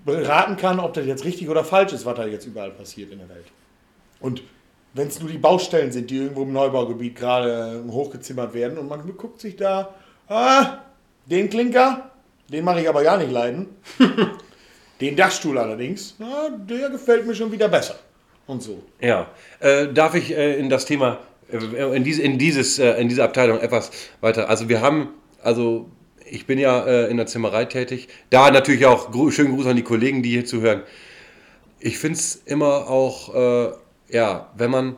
beraten 0.06 0.58
kann, 0.58 0.80
ob 0.80 0.94
das 0.94 1.08
jetzt 1.08 1.26
richtig 1.26 1.50
oder 1.50 1.64
falsch 1.64 1.92
ist, 1.92 2.06
was 2.06 2.16
da 2.16 2.28
jetzt 2.28 2.46
überall 2.46 2.70
passiert 2.70 3.12
in 3.12 3.18
der 3.18 3.30
Welt. 3.30 3.46
Und 4.20 4.44
wenn 4.94 5.08
es 5.08 5.20
nur 5.20 5.32
die 5.32 5.40
Baustellen 5.40 5.92
sind, 5.92 6.12
die 6.12 6.18
irgendwo 6.18 6.44
im 6.44 6.54
Neubaugebiet 6.54 7.16
gerade 7.16 7.84
hochgezimmert 7.90 8.54
werden 8.54 8.78
und 8.78 8.90
man 8.90 9.02
guckt 9.18 9.42
sich 9.42 9.56
da, 9.56 9.96
ah, 10.28 10.78
den 11.26 11.50
Klinker, 11.50 12.12
den 12.48 12.64
mache 12.64 12.82
ich 12.82 12.90
aber 12.90 13.02
gar 13.02 13.18
nicht 13.18 13.32
leiden. 13.32 13.70
den 15.02 15.16
Dachstuhl 15.16 15.58
allerdings, 15.58 16.16
na, 16.20 16.50
der 16.50 16.90
gefällt 16.90 17.26
mir 17.26 17.36
schon 17.36 17.52
wieder 17.52 17.68
besser. 17.68 17.96
Und 18.48 18.62
so. 18.62 18.82
Ja, 19.00 19.28
äh, 19.60 19.88
darf 19.88 20.16
ich 20.16 20.36
äh, 20.36 20.60
in 20.60 20.70
das 20.70 20.86
Thema, 20.86 21.20
äh, 21.52 21.96
in, 21.96 22.04
diese, 22.04 22.22
in, 22.22 22.38
dieses, 22.38 22.80
äh, 22.80 22.94
in 23.02 23.10
diese 23.10 23.24
Abteilung 23.24 23.60
etwas 23.60 23.92
weiter. 24.20 24.50
Also 24.50 24.70
wir 24.70 24.82
haben, 24.82 25.10
also 25.42 25.90
ich 26.30 26.46
bin 26.46 26.60
ja 26.60 26.86
äh, 26.86 27.10
in 27.10 27.18
der 27.18 27.28
Zimmerei 27.28 27.66
tätig. 27.66 28.08
Da 28.30 28.52
natürlich 28.52 28.86
auch 28.86 29.12
gru 29.12 29.32
schönen 29.32 29.56
Gruß 29.56 29.68
an 29.68 29.76
die 29.76 29.84
Kollegen, 29.84 30.24
die 30.24 30.30
hier 30.30 30.46
zuhören. 30.46 30.84
Ich 31.80 31.98
finde 31.98 32.18
es 32.20 32.36
immer 32.46 32.90
auch, 32.90 33.34
äh, 33.34 33.72
ja, 34.10 34.50
wenn 34.56 34.72
man 34.72 34.96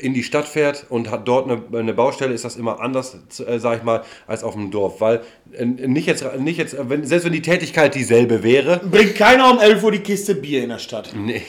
in 0.00 0.14
die 0.14 0.22
Stadt 0.22 0.46
fährt 0.46 0.86
und 0.88 1.10
hat 1.10 1.26
dort 1.28 1.50
eine, 1.50 1.62
eine 1.78 1.92
Baustelle, 1.92 2.32
ist 2.32 2.44
das 2.44 2.56
immer 2.56 2.80
anders, 2.80 3.16
äh, 3.46 3.58
sag 3.58 3.78
ich 3.78 3.82
mal, 3.82 4.02
als 4.26 4.44
auf 4.44 4.54
dem 4.54 4.70
Dorf. 4.70 5.00
Weil 5.00 5.20
äh, 5.52 5.64
nicht 5.64 6.06
jetzt, 6.06 6.24
nicht 6.38 6.58
jetzt 6.58 6.76
wenn, 6.78 7.04
selbst 7.04 7.24
wenn 7.24 7.32
die 7.32 7.42
Tätigkeit 7.42 7.94
dieselbe 7.94 8.42
wäre, 8.42 8.78
Bringt 8.78 9.16
keiner 9.16 9.50
um 9.50 9.58
11 9.58 9.82
Uhr 9.82 9.92
die 9.92 10.00
Kiste 10.00 10.34
Bier 10.34 10.62
in 10.62 10.70
der 10.70 10.78
Stadt. 10.78 11.10
Nee. 11.14 11.42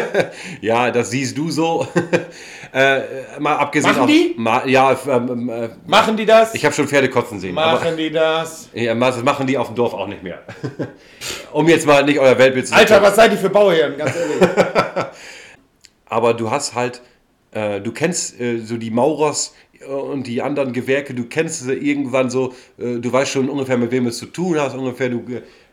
ja, 0.60 0.90
das 0.90 1.10
siehst 1.10 1.36
du 1.36 1.50
so. 1.50 1.86
äh, 2.72 3.00
mal 3.38 3.56
abgesehen 3.56 3.90
Machen 3.92 4.02
auf- 4.02 4.08
die? 4.10 4.34
Ma, 4.36 4.64
ja, 4.66 4.96
ähm, 5.08 5.48
äh, 5.48 5.68
Machen 5.86 6.16
die 6.16 6.26
das? 6.26 6.54
ich 6.54 6.64
habe 6.64 6.74
schon 6.74 6.88
Pferde 6.88 7.08
kotzen 7.10 7.40
sehen. 7.40 7.56
Aber, 7.56 7.72
Machen 7.80 7.96
die 7.96 8.10
das? 8.10 8.68
ja, 8.74 8.94
das 8.94 9.22
machen 9.22 9.46
die 9.46 9.58
auf 9.58 9.68
dem 9.68 9.76
Dorf 9.76 9.94
auch 9.94 10.06
nicht 10.06 10.22
mehr. 10.22 10.42
um 11.52 11.68
jetzt 11.68 11.86
mal 11.86 12.04
nicht 12.04 12.18
euer 12.18 12.38
Weltbild 12.38 12.68
zu 12.68 12.74
Alter, 12.74 13.02
was 13.02 13.16
seid 13.16 13.32
ihr 13.32 13.38
für 13.38 13.50
Bauherren, 13.50 13.96
ganz 13.96 14.14
ehrlich. 14.16 14.48
Aber 16.06 16.34
du 16.34 16.50
hast 16.50 16.74
halt, 16.74 17.00
äh, 17.52 17.80
du 17.80 17.92
kennst 17.92 18.40
äh, 18.40 18.58
so 18.58 18.76
die 18.76 18.90
Maurers 18.90 19.54
äh, 19.80 19.84
und 19.84 20.26
die 20.26 20.42
anderen 20.42 20.72
Gewerke, 20.72 21.14
du 21.14 21.24
kennst 21.24 21.64
sie 21.64 21.72
irgendwann 21.72 22.30
so, 22.30 22.54
äh, 22.78 22.98
du 22.98 23.12
weißt 23.12 23.30
schon 23.30 23.48
ungefähr, 23.48 23.76
mit 23.76 23.90
wem 23.90 24.06
es 24.06 24.18
zu 24.18 24.26
tun 24.26 24.58
hast, 24.58 24.74
ungefähr, 24.74 25.08
du, 25.08 25.24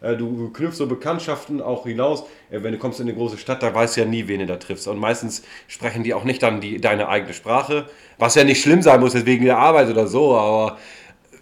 äh, 0.01 0.15
du 0.15 0.49
knüpfst 0.49 0.77
so 0.77 0.87
Bekanntschaften 0.87 1.61
auch 1.61 1.85
hinaus. 1.85 2.23
Wenn 2.49 2.71
du 2.71 2.79
kommst 2.79 2.99
in 2.99 3.07
eine 3.07 3.15
große 3.15 3.37
Stadt, 3.37 3.61
da 3.61 3.73
weißt 3.73 3.97
du 3.97 4.01
ja 4.01 4.07
nie, 4.07 4.27
wen 4.27 4.39
du 4.39 4.45
da 4.47 4.55
triffst. 4.55 4.87
Und 4.87 4.97
meistens 4.97 5.43
sprechen 5.67 6.03
die 6.03 6.13
auch 6.13 6.23
nicht 6.23 6.41
dann 6.41 6.61
die, 6.61 6.81
deine 6.81 7.09
eigene 7.09 7.33
Sprache, 7.33 7.85
was 8.17 8.35
ja 8.35 8.43
nicht 8.43 8.61
schlimm 8.61 8.81
sein 8.81 8.99
muss, 8.99 9.13
wegen 9.25 9.45
der 9.45 9.57
Arbeit 9.57 9.89
oder 9.89 10.07
so, 10.07 10.35
aber 10.35 10.77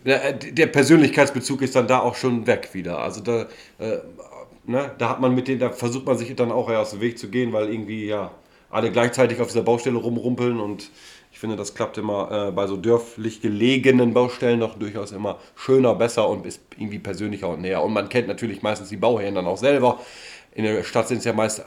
der 0.04 0.68
Persönlichkeitsbezug 0.68 1.64
ist 1.64 1.76
dann 1.76 1.88
da 1.88 2.00
auch 2.00 2.14
schon 2.14 2.46
weg 2.46 2.70
wieder. 2.74 3.00
Also 3.00 3.22
da, 3.22 3.48
ne, 4.68 4.92
da 5.00 5.10
hat 5.10 5.20
man 5.20 5.34
mit 5.34 5.48
denen, 5.48 5.60
da 5.60 5.72
versucht 5.72 6.06
man 6.06 6.16
sich 6.16 6.36
dann 6.36 6.52
auch 6.52 6.70
aus 6.70 6.92
dem 6.92 7.02
Weg 7.02 7.18
zu 7.18 7.28
gehen, 7.30 7.54
weil 7.54 7.72
irgendwie 7.72 8.06
ja 8.06 8.32
alle 8.70 8.92
gleichzeitig 8.92 9.40
auf 9.42 9.48
dieser 9.48 9.64
Baustelle 9.64 9.98
rumrumpeln 9.98 10.60
und 10.60 10.90
ich 11.36 11.40
finde, 11.40 11.58
das 11.58 11.76
klappt 11.76 11.98
immer 11.98 12.48
äh, 12.48 12.52
bei 12.52 12.66
so 12.66 12.78
dörflich 12.78 13.42
gelegenen 13.42 14.14
Baustellen 14.14 14.58
noch 14.58 14.76
durchaus 14.80 15.12
immer 15.12 15.38
schöner, 15.58 15.94
besser 15.94 16.30
und 16.30 16.46
ist 16.46 16.62
irgendwie 16.78 16.98
persönlicher 16.98 17.50
und 17.50 17.60
näher. 17.60 17.84
Und 17.84 17.92
man 17.92 18.08
kennt 18.08 18.30
natürlich 18.30 18.62
meistens 18.62 18.88
die 18.88 18.96
Bauherren 18.96 19.36
dann 19.36 19.46
auch 19.46 19.58
selber. 19.58 20.00
In 20.54 20.64
der 20.64 20.82
Stadt 20.84 21.10
sind 21.10 21.18
es 21.18 21.26
ja 21.26 21.34
meist 21.34 21.62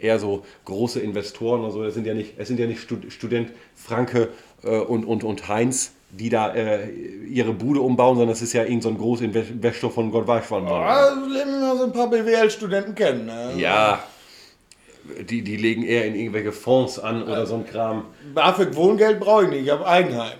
eher 0.00 0.20
so 0.20 0.44
große 0.66 1.00
Investoren 1.00 1.62
oder 1.62 1.72
so. 1.72 1.82
Es 1.82 1.94
sind 1.94 2.06
ja 2.06 2.14
nicht, 2.14 2.34
es 2.38 2.46
sind 2.46 2.60
ja 2.60 2.66
nicht 2.66 2.80
Stud 2.80 3.12
Student 3.12 3.50
Franke 3.74 4.28
äh, 4.62 4.78
und, 4.78 5.04
und, 5.04 5.24
und 5.24 5.48
Heinz, 5.48 5.90
die 6.10 6.28
da 6.28 6.54
äh, 6.54 6.88
ihre 7.28 7.54
Bude 7.54 7.80
umbauen, 7.80 8.16
sondern 8.16 8.34
es 8.34 8.40
ist 8.40 8.52
ja 8.52 8.62
irgendein 8.62 8.82
so 8.82 8.88
ein 8.90 8.98
Großinvestor 8.98 9.90
von 9.90 10.12
Gott 10.12 10.28
weiß 10.28 10.44
wann. 10.50 10.68
Also 10.68 11.26
lernen 11.26 11.60
wir 11.60 11.76
so 11.76 11.84
ein 11.86 11.92
paar 11.92 12.08
BWL-Studenten 12.08 12.94
kennen. 12.94 13.26
Ne? 13.26 13.54
Ja, 13.56 13.98
die, 15.28 15.42
die 15.42 15.56
legen 15.56 15.82
eher 15.82 16.04
in 16.04 16.14
irgendwelche 16.14 16.52
Fonds 16.52 16.98
an 16.98 17.22
oder 17.22 17.46
so 17.46 17.56
ein 17.56 17.66
Kram. 17.66 18.04
BAföG 18.34 18.74
Wohngeld 18.74 19.20
brauche 19.20 19.44
ich 19.44 19.50
nicht, 19.50 19.64
ich 19.64 19.70
habe 19.70 19.86
Eigenheim. 19.86 20.38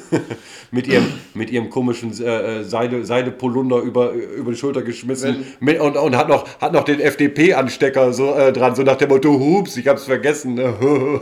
mit 0.70 0.86
ihrem, 0.86 1.06
mit 1.34 1.50
ihrem 1.50 1.70
komischen 1.70 2.10
äh, 2.22 2.64
Seide, 2.64 3.04
Seidepolunder 3.04 3.78
über, 3.78 4.12
über 4.12 4.52
die 4.52 4.56
Schulter 4.56 4.82
geschmissen 4.82 5.46
mit, 5.60 5.80
und, 5.80 5.96
und 5.96 6.16
hat 6.16 6.28
noch, 6.28 6.48
hat 6.60 6.72
noch 6.72 6.84
den 6.84 7.00
FDP-Anstecker 7.00 8.12
so, 8.12 8.34
äh, 8.34 8.52
dran, 8.52 8.74
so 8.74 8.82
nach 8.82 8.96
dem 8.96 9.08
Motto, 9.08 9.38
hups, 9.38 9.76
ich 9.76 9.88
hab's 9.88 10.04
vergessen. 10.04 10.54
Ne? 10.54 10.74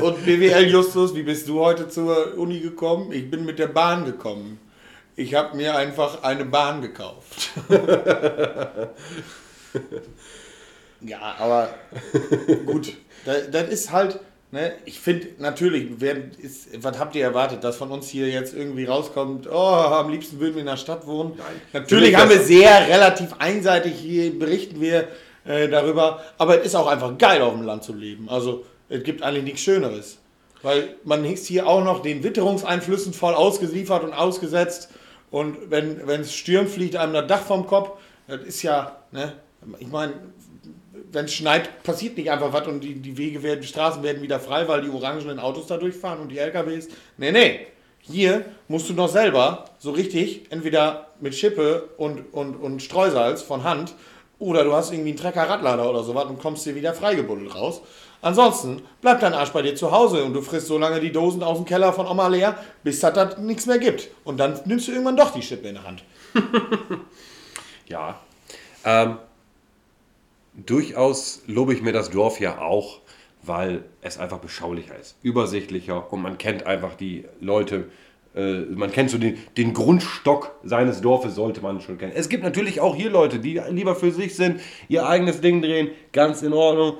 und 0.00 0.24
BWL 0.24 0.66
Justus, 0.66 1.14
wie 1.14 1.22
bist 1.22 1.48
du 1.48 1.60
heute 1.60 1.88
zur 1.88 2.36
Uni 2.36 2.60
gekommen? 2.60 3.12
Ich 3.12 3.30
bin 3.30 3.44
mit 3.44 3.58
der 3.58 3.68
Bahn 3.68 4.04
gekommen. 4.04 4.58
Ich 5.14 5.34
habe 5.34 5.56
mir 5.56 5.76
einfach 5.76 6.22
eine 6.22 6.44
Bahn 6.44 6.82
gekauft. 6.82 7.50
ja, 11.00 11.36
aber 11.38 11.70
gut, 12.66 12.94
das, 13.24 13.50
das 13.50 13.68
ist 13.68 13.92
halt 13.92 14.20
Ne? 14.52 14.72
Ich 14.84 15.00
finde 15.00 15.28
natürlich, 15.38 15.88
wer 15.98 16.16
ist, 16.38 16.82
was 16.82 16.98
habt 16.98 17.16
ihr 17.16 17.24
erwartet, 17.24 17.64
dass 17.64 17.76
von 17.76 17.90
uns 17.90 18.08
hier 18.08 18.28
jetzt 18.28 18.54
irgendwie 18.54 18.84
rauskommt, 18.84 19.48
oh, 19.50 19.54
am 19.54 20.08
liebsten 20.08 20.38
würden 20.38 20.54
wir 20.54 20.60
in 20.60 20.66
der 20.66 20.76
Stadt 20.76 21.06
wohnen? 21.06 21.32
Nein. 21.36 21.60
Natürlich 21.72 22.16
haben 22.16 22.30
wir 22.30 22.40
sehr 22.40 22.86
relativ 22.88 23.34
einseitig 23.38 23.94
hier 23.96 24.38
berichten 24.38 24.80
wir 24.80 25.08
äh, 25.44 25.68
darüber, 25.68 26.22
aber 26.38 26.60
es 26.60 26.66
ist 26.66 26.74
auch 26.76 26.86
einfach 26.86 27.18
geil 27.18 27.42
auf 27.42 27.54
dem 27.54 27.62
Land 27.62 27.82
zu 27.82 27.92
leben. 27.92 28.28
Also 28.28 28.64
es 28.88 29.02
gibt 29.02 29.22
eigentlich 29.22 29.44
nichts 29.44 29.60
Schöneres. 29.62 30.18
Weil 30.62 30.96
man 31.04 31.24
ist 31.24 31.46
hier 31.46 31.66
auch 31.66 31.84
noch 31.84 32.00
den 32.00 32.22
Witterungseinflüssen 32.22 33.12
voll 33.12 33.34
ausgeliefert 33.34 34.04
und 34.04 34.12
ausgesetzt. 34.12 34.88
Und 35.30 35.70
wenn 35.70 36.20
es 36.20 36.32
stürmt, 36.32 36.70
fliegt 36.70 36.96
einem 36.96 37.12
das 37.12 37.26
Dach 37.26 37.42
vom 37.42 37.66
Kopf. 37.66 37.98
Das 38.26 38.40
ist 38.40 38.62
ja, 38.62 38.96
ne, 39.12 39.34
ich 39.78 39.88
meine, 39.88 40.14
wenn 41.12 41.26
es 41.26 41.34
schneit, 41.34 41.82
passiert 41.82 42.16
nicht 42.16 42.30
einfach 42.30 42.52
was 42.52 42.66
und 42.66 42.80
die, 42.80 42.94
die 42.94 43.16
Wege 43.16 43.42
werden, 43.42 43.60
die 43.60 43.66
Straßen 43.66 44.02
werden 44.02 44.22
wieder 44.22 44.40
frei, 44.40 44.66
weil 44.68 44.82
die 44.82 44.90
orangenen 44.90 45.38
Autos 45.38 45.66
da 45.66 45.76
durchfahren 45.76 46.20
und 46.20 46.28
die 46.28 46.38
LKWs. 46.38 46.88
Nee, 47.16 47.32
nee. 47.32 47.66
Hier 48.00 48.44
musst 48.68 48.88
du 48.88 48.94
noch 48.94 49.08
selber 49.08 49.64
so 49.78 49.90
richtig, 49.90 50.46
entweder 50.50 51.08
mit 51.20 51.34
Schippe 51.34 51.88
und, 51.96 52.32
und, 52.32 52.54
und 52.54 52.80
Streusalz 52.80 53.42
von 53.42 53.64
Hand 53.64 53.94
oder 54.38 54.64
du 54.64 54.72
hast 54.74 54.92
irgendwie 54.92 55.10
einen 55.10 55.18
Trecker-Radlader 55.18 55.88
oder 55.88 56.04
sowas 56.04 56.26
und 56.26 56.38
kommst 56.38 56.64
hier 56.64 56.74
wieder 56.74 56.94
freigebuddelt 56.94 57.54
raus. 57.54 57.80
Ansonsten 58.22 58.82
bleibt 59.00 59.22
dein 59.22 59.34
Arsch 59.34 59.50
bei 59.50 59.62
dir 59.62 59.74
zu 59.74 59.90
Hause 59.90 60.24
und 60.24 60.34
du 60.34 60.42
frisst 60.42 60.66
so 60.66 60.78
lange 60.78 61.00
die 61.00 61.12
Dosen 61.12 61.42
aus 61.42 61.58
dem 61.58 61.64
Keller 61.64 61.92
von 61.92 62.06
Oma 62.06 62.28
leer, 62.28 62.56
bis 62.82 63.00
das 63.00 63.14
da 63.14 63.38
nichts 63.38 63.66
mehr 63.66 63.78
gibt. 63.78 64.08
Und 64.24 64.38
dann 64.38 64.60
nimmst 64.64 64.88
du 64.88 64.92
irgendwann 64.92 65.16
doch 65.16 65.32
die 65.32 65.42
Schippe 65.42 65.68
in 65.68 65.74
der 65.74 65.84
Hand. 65.84 66.04
ja. 67.88 68.20
Ähm, 68.84 69.18
durchaus 70.64 71.42
lobe 71.46 71.74
ich 71.74 71.82
mir 71.82 71.92
das 71.92 72.10
Dorf 72.10 72.40
ja 72.40 72.58
auch, 72.58 73.00
weil 73.42 73.84
es 74.00 74.18
einfach 74.18 74.38
beschaulicher 74.38 74.98
ist, 74.98 75.16
übersichtlicher 75.22 76.12
und 76.12 76.22
man 76.22 76.38
kennt 76.38 76.66
einfach 76.66 76.94
die 76.94 77.24
Leute. 77.40 77.88
Äh, 78.34 78.62
man 78.74 78.90
kennt 78.90 79.10
so 79.10 79.18
den, 79.18 79.38
den 79.56 79.72
Grundstock 79.72 80.56
seines 80.64 81.00
Dorfes, 81.00 81.34
sollte 81.34 81.60
man 81.60 81.80
schon 81.80 81.98
kennen. 81.98 82.12
Es 82.14 82.28
gibt 82.28 82.42
natürlich 82.42 82.80
auch 82.80 82.96
hier 82.96 83.10
Leute, 83.10 83.38
die 83.38 83.60
lieber 83.70 83.94
für 83.94 84.10
sich 84.10 84.34
sind, 84.34 84.60
ihr 84.88 85.06
eigenes 85.06 85.40
Ding 85.40 85.62
drehen, 85.62 85.90
ganz 86.12 86.42
in 86.42 86.52
Ordnung. 86.52 86.98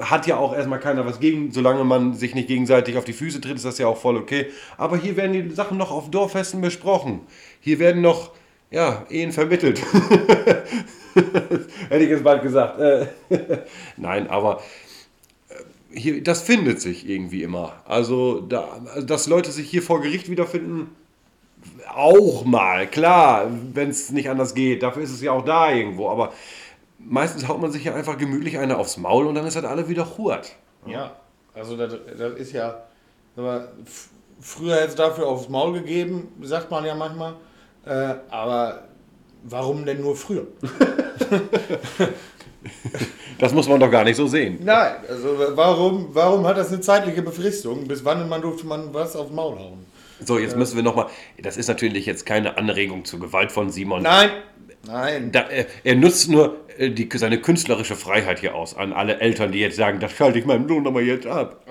Hat 0.00 0.26
ja 0.26 0.36
auch 0.38 0.54
erstmal 0.54 0.80
keiner 0.80 1.04
was 1.04 1.20
gegen, 1.20 1.50
solange 1.50 1.84
man 1.84 2.14
sich 2.14 2.34
nicht 2.34 2.48
gegenseitig 2.48 2.96
auf 2.96 3.04
die 3.04 3.12
Füße 3.12 3.40
tritt, 3.40 3.56
ist 3.56 3.64
das 3.64 3.78
ja 3.78 3.86
auch 3.86 3.98
voll 3.98 4.16
okay. 4.16 4.46
Aber 4.78 4.96
hier 4.96 5.16
werden 5.16 5.32
die 5.32 5.54
Sachen 5.54 5.76
noch 5.76 5.90
auf 5.90 6.10
Dorffesten 6.10 6.60
besprochen. 6.60 7.20
Hier 7.60 7.78
werden 7.78 8.00
noch 8.00 8.32
ja, 8.70 9.06
Ehen 9.08 9.32
vermittelt. 9.32 9.82
Hätte 11.14 12.04
ich 12.04 12.10
jetzt 12.10 12.24
bald 12.24 12.42
gesagt. 12.42 12.78
Nein, 13.96 14.28
aber 14.28 14.60
äh, 15.48 15.98
hier, 15.98 16.22
das 16.22 16.42
findet 16.42 16.80
sich 16.80 17.08
irgendwie 17.08 17.42
immer. 17.42 17.72
Also, 17.86 18.40
da, 18.40 18.80
also, 18.94 19.06
dass 19.06 19.26
Leute 19.26 19.50
sich 19.50 19.68
hier 19.70 19.82
vor 19.82 20.00
Gericht 20.02 20.30
wiederfinden, 20.30 20.94
auch 21.94 22.44
mal, 22.44 22.86
klar, 22.86 23.50
wenn 23.72 23.90
es 23.90 24.10
nicht 24.10 24.30
anders 24.30 24.54
geht. 24.54 24.82
Dafür 24.82 25.02
ist 25.02 25.10
es 25.10 25.22
ja 25.22 25.32
auch 25.32 25.44
da 25.44 25.72
irgendwo. 25.72 26.08
Aber 26.10 26.32
meistens 26.98 27.48
haut 27.48 27.60
man 27.60 27.72
sich 27.72 27.84
ja 27.84 27.94
einfach 27.94 28.18
gemütlich 28.18 28.58
eine 28.58 28.76
aufs 28.78 28.96
Maul 28.96 29.26
und 29.26 29.34
dann 29.34 29.46
ist 29.46 29.56
halt 29.56 29.64
alle 29.64 29.88
wieder 29.88 30.16
hurt. 30.16 30.54
Ja, 30.86 31.16
also 31.54 31.76
das, 31.76 31.96
das 32.16 32.34
ist 32.34 32.52
ja. 32.52 32.82
Früher 34.40 34.76
hätte 34.76 34.88
es 34.88 34.94
dafür 34.94 35.26
aufs 35.26 35.48
Maul 35.48 35.72
gegeben, 35.72 36.28
sagt 36.42 36.70
man 36.70 36.84
ja 36.84 36.94
manchmal. 36.94 37.34
Äh, 37.88 38.14
aber 38.30 38.84
warum 39.44 39.86
denn 39.86 40.00
nur 40.00 40.14
früher? 40.16 40.46
das 43.38 43.54
muss 43.54 43.68
man 43.68 43.80
doch 43.80 43.90
gar 43.90 44.04
nicht 44.04 44.16
so 44.16 44.26
sehen. 44.26 44.58
Nein, 44.62 44.96
also 45.08 45.28
warum, 45.54 46.08
warum 46.12 46.46
hat 46.46 46.58
das 46.58 46.68
eine 46.68 46.80
zeitliche 46.80 47.22
Befristung? 47.22 47.88
Bis 47.88 48.04
wann 48.04 48.28
man 48.28 48.42
durfte 48.42 48.66
man 48.66 48.92
was 48.92 49.16
aufs 49.16 49.32
Maul 49.32 49.58
hauen? 49.58 49.86
So, 50.24 50.38
jetzt 50.38 50.56
müssen 50.56 50.76
wir 50.76 50.82
nochmal. 50.82 51.06
Das 51.40 51.56
ist 51.56 51.68
natürlich 51.68 52.04
jetzt 52.04 52.26
keine 52.26 52.58
Anregung 52.58 53.04
zur 53.04 53.20
Gewalt 53.20 53.52
von 53.52 53.70
Simon. 53.70 54.02
Nein, 54.02 54.30
nein. 54.86 55.32
Da, 55.32 55.42
er, 55.42 55.66
er, 55.84 55.94
nutzt 55.94 56.28
nur 56.28 56.56
äh, 56.76 56.90
die, 56.90 57.08
seine 57.14 57.40
künstlerische 57.40 57.94
Freiheit 57.94 58.40
hier 58.40 58.54
aus 58.54 58.76
an 58.76 58.92
alle 58.92 59.20
Eltern, 59.20 59.52
die 59.52 59.60
jetzt 59.60 59.76
sagen, 59.76 60.00
das 60.00 60.12
schalte 60.12 60.38
ich 60.38 60.44
meinem 60.44 60.68
Sohn 60.68 60.86
aber 60.86 61.00
jetzt 61.00 61.26
ab. 61.26 61.64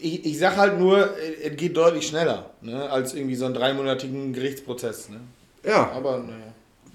Ich, 0.00 0.26
ich 0.26 0.38
sag 0.38 0.56
halt 0.56 0.78
nur, 0.78 1.10
es 1.42 1.56
geht 1.56 1.76
deutlich 1.76 2.06
schneller 2.06 2.50
ne, 2.60 2.90
als 2.90 3.14
irgendwie 3.14 3.36
so 3.36 3.44
einen 3.44 3.54
dreimonatigen 3.54 4.32
Gerichtsprozess. 4.32 5.08
Ne? 5.08 5.20
Ja. 5.64 5.90
Aber 5.92 6.18
naja 6.18 6.48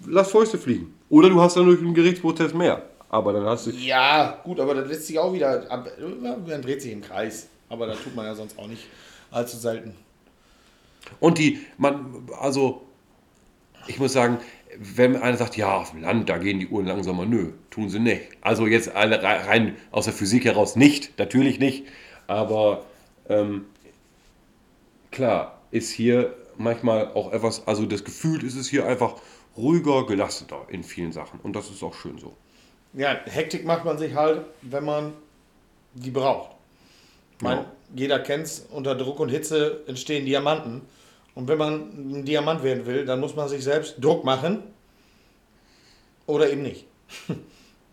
lass 0.05 0.31
Fäuste 0.31 0.57
fliegen. 0.57 0.93
Oder 1.09 1.29
du 1.29 1.41
hast 1.41 1.55
dann 1.57 1.65
durch 1.65 1.79
einen 1.79 1.93
Gerichtsprozess 1.93 2.53
mehr. 2.53 2.83
Aber 3.09 3.33
dann 3.33 3.45
hast 3.45 3.67
du. 3.67 3.71
Ja, 3.71 4.39
gut, 4.43 4.59
aber 4.59 4.73
dann 4.73 4.87
lässt 4.87 5.07
sich 5.07 5.19
auch 5.19 5.33
wieder. 5.33 5.59
Dann 5.59 6.61
dreht 6.61 6.81
sich 6.81 6.91
im 6.91 7.01
Kreis. 7.01 7.47
Aber 7.69 7.87
da 7.87 7.93
tut 7.93 8.15
man 8.15 8.25
ja 8.25 8.35
sonst 8.35 8.57
auch 8.57 8.67
nicht 8.67 8.83
allzu 9.31 9.57
selten. 9.57 9.95
Und 11.19 11.37
die, 11.37 11.59
man, 11.77 12.27
also, 12.39 12.83
ich 13.87 13.99
muss 13.99 14.13
sagen, 14.13 14.37
wenn 14.77 15.15
einer 15.15 15.37
sagt, 15.37 15.57
ja, 15.57 15.77
auf 15.77 15.91
dem 15.91 16.01
Land, 16.01 16.29
da 16.29 16.37
gehen 16.37 16.59
die 16.59 16.67
Uhren 16.67 16.85
langsamer, 16.85 17.25
nö, 17.25 17.51
tun 17.69 17.89
sie 17.89 17.99
nicht. 17.99 18.23
Also 18.41 18.65
jetzt 18.65 18.95
alle 18.95 19.21
rein 19.21 19.75
aus 19.91 20.05
der 20.05 20.13
Physik 20.13 20.45
heraus 20.45 20.75
nicht, 20.75 21.19
natürlich 21.19 21.59
nicht. 21.59 21.85
Aber 22.25 22.85
ähm, 23.29 23.65
klar, 25.11 25.61
ist 25.71 25.91
hier 25.91 26.33
manchmal 26.57 27.13
auch 27.13 27.31
etwas, 27.31 27.67
also 27.67 27.85
das 27.85 28.03
Gefühl 28.03 28.43
ist 28.43 28.55
es 28.55 28.69
hier 28.69 28.85
einfach 28.85 29.15
ruhiger, 29.57 30.05
gelassener 30.05 30.61
in 30.69 30.83
vielen 30.83 31.11
Sachen. 31.11 31.39
Und 31.41 31.55
das 31.55 31.69
ist 31.69 31.83
auch 31.83 31.93
schön 31.93 32.17
so. 32.17 32.33
Ja, 32.93 33.17
Hektik 33.25 33.65
macht 33.65 33.85
man 33.85 33.97
sich 33.97 34.13
halt, 34.13 34.41
wenn 34.61 34.85
man 34.85 35.13
die 35.93 36.11
braucht. 36.11 36.51
Ich 37.37 37.43
meine, 37.43 37.61
ja. 37.61 37.71
jeder 37.95 38.19
kennt 38.19 38.45
es, 38.45 38.67
unter 38.71 38.95
Druck 38.95 39.19
und 39.19 39.29
Hitze 39.29 39.81
entstehen 39.87 40.25
Diamanten. 40.25 40.81
Und 41.35 41.47
wenn 41.47 41.57
man 41.57 41.73
ein 42.19 42.25
Diamant 42.25 42.63
werden 42.63 42.85
will, 42.85 43.05
dann 43.05 43.19
muss 43.19 43.35
man 43.35 43.49
sich 43.49 43.63
selbst 43.63 43.95
Druck 43.99 44.23
machen 44.23 44.63
oder 46.25 46.49
eben 46.49 46.61
nicht. 46.61 46.85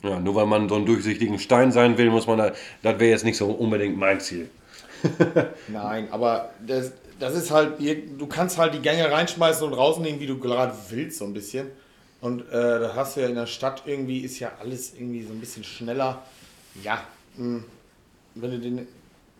Ja, 0.03 0.19
nur 0.19 0.35
weil 0.35 0.47
man 0.47 0.67
so 0.67 0.77
einen 0.77 0.87
durchsichtigen 0.87 1.39
Stein 1.39 1.73
sein 1.73 1.99
will, 1.99 2.09
muss 2.09 2.27
man 2.27 2.39
da, 2.39 2.53
das 2.83 2.99
wäre 2.99 3.11
jetzt 3.11 3.25
nicht 3.25 3.37
so 3.37 3.51
unbedingt 3.51 3.99
mein 3.99 4.19
Ziel. 4.19 4.49
Nein, 5.69 6.09
aber 6.11 6.55
das, 6.67 6.93
das 7.21 7.35
ist 7.35 7.51
halt, 7.51 7.79
du 7.79 8.27
kannst 8.27 8.59
halt 8.59 8.75
die 8.75 8.81
Gänge 8.81 9.11
reinschmeißen 9.11 9.65
und 9.67 9.75
rausnehmen, 9.75 10.21
wie 10.21 10.27
du 10.27 10.39
gerade 10.39 10.75
willst, 10.89 11.19
so 11.19 11.27
ein 11.27 11.35
bisschen. 11.35 11.71
Und 12.21 12.49
äh, 12.49 12.81
da 12.81 12.93
hast 12.97 13.17
du 13.17 13.21
ja 13.21 13.29
in 13.29 13.35
der 13.35 13.47
Stadt 13.47 13.83
irgendwie, 13.87 14.21
ist 14.21 14.39
ja 14.41 14.53
alles 14.61 14.95
irgendwie 14.95 15.23
so 15.23 15.33
ein 15.33 15.41
bisschen 15.41 15.65
schneller. 15.65 16.23
Ja, 16.83 17.05
mh, 17.37 17.59
hm, 17.59 17.65
wenn 18.35 18.51
du 18.51 18.59
den, 18.59 18.89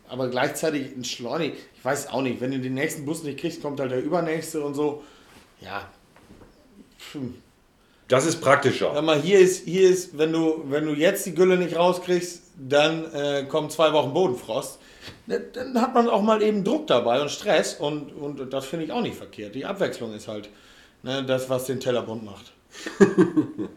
aber 0.07 0.29
gleichzeitig 0.29 0.93
entschleunigt, 0.93 1.57
ich 1.75 1.85
weiß 1.85 2.07
auch 2.07 2.21
nicht, 2.21 2.41
wenn 2.41 2.51
du 2.51 2.59
den 2.59 2.73
nächsten 2.73 3.05
Bus 3.05 3.23
nicht 3.23 3.39
kriegst, 3.39 3.61
kommt 3.61 3.79
halt 3.79 3.91
der 3.91 4.03
übernächste 4.03 4.61
und 4.63 4.73
so. 4.73 5.03
Ja. 5.59 5.87
Hm. 7.13 7.35
Das 8.11 8.25
ist 8.25 8.41
praktischer. 8.41 8.91
Sag 8.93 9.05
mal, 9.05 9.21
hier 9.21 9.39
ist, 9.39 9.63
hier 9.63 9.89
ist, 9.89 10.17
wenn 10.17 10.33
du, 10.33 10.65
wenn 10.67 10.85
du 10.85 10.91
jetzt 10.91 11.25
die 11.25 11.33
Gülle 11.33 11.55
nicht 11.55 11.77
rauskriegst, 11.77 12.41
dann 12.57 13.05
äh, 13.13 13.45
kommen 13.47 13.69
zwei 13.69 13.93
Wochen 13.93 14.13
Bodenfrost. 14.13 14.79
Ne, 15.27 15.39
dann 15.53 15.81
hat 15.81 15.93
man 15.93 16.09
auch 16.09 16.21
mal 16.21 16.41
eben 16.41 16.65
Druck 16.65 16.87
dabei 16.87 17.21
und 17.21 17.31
Stress 17.31 17.75
und, 17.75 18.11
und 18.11 18.51
das 18.51 18.65
finde 18.65 18.83
ich 18.83 18.91
auch 18.91 19.01
nicht 19.01 19.15
verkehrt. 19.15 19.55
Die 19.55 19.63
Abwechslung 19.63 20.13
ist 20.13 20.27
halt 20.27 20.49
ne, 21.03 21.23
das, 21.23 21.49
was 21.49 21.67
den 21.67 21.79
Teller 21.79 22.01
bunt 22.01 22.25
macht. 22.25 22.51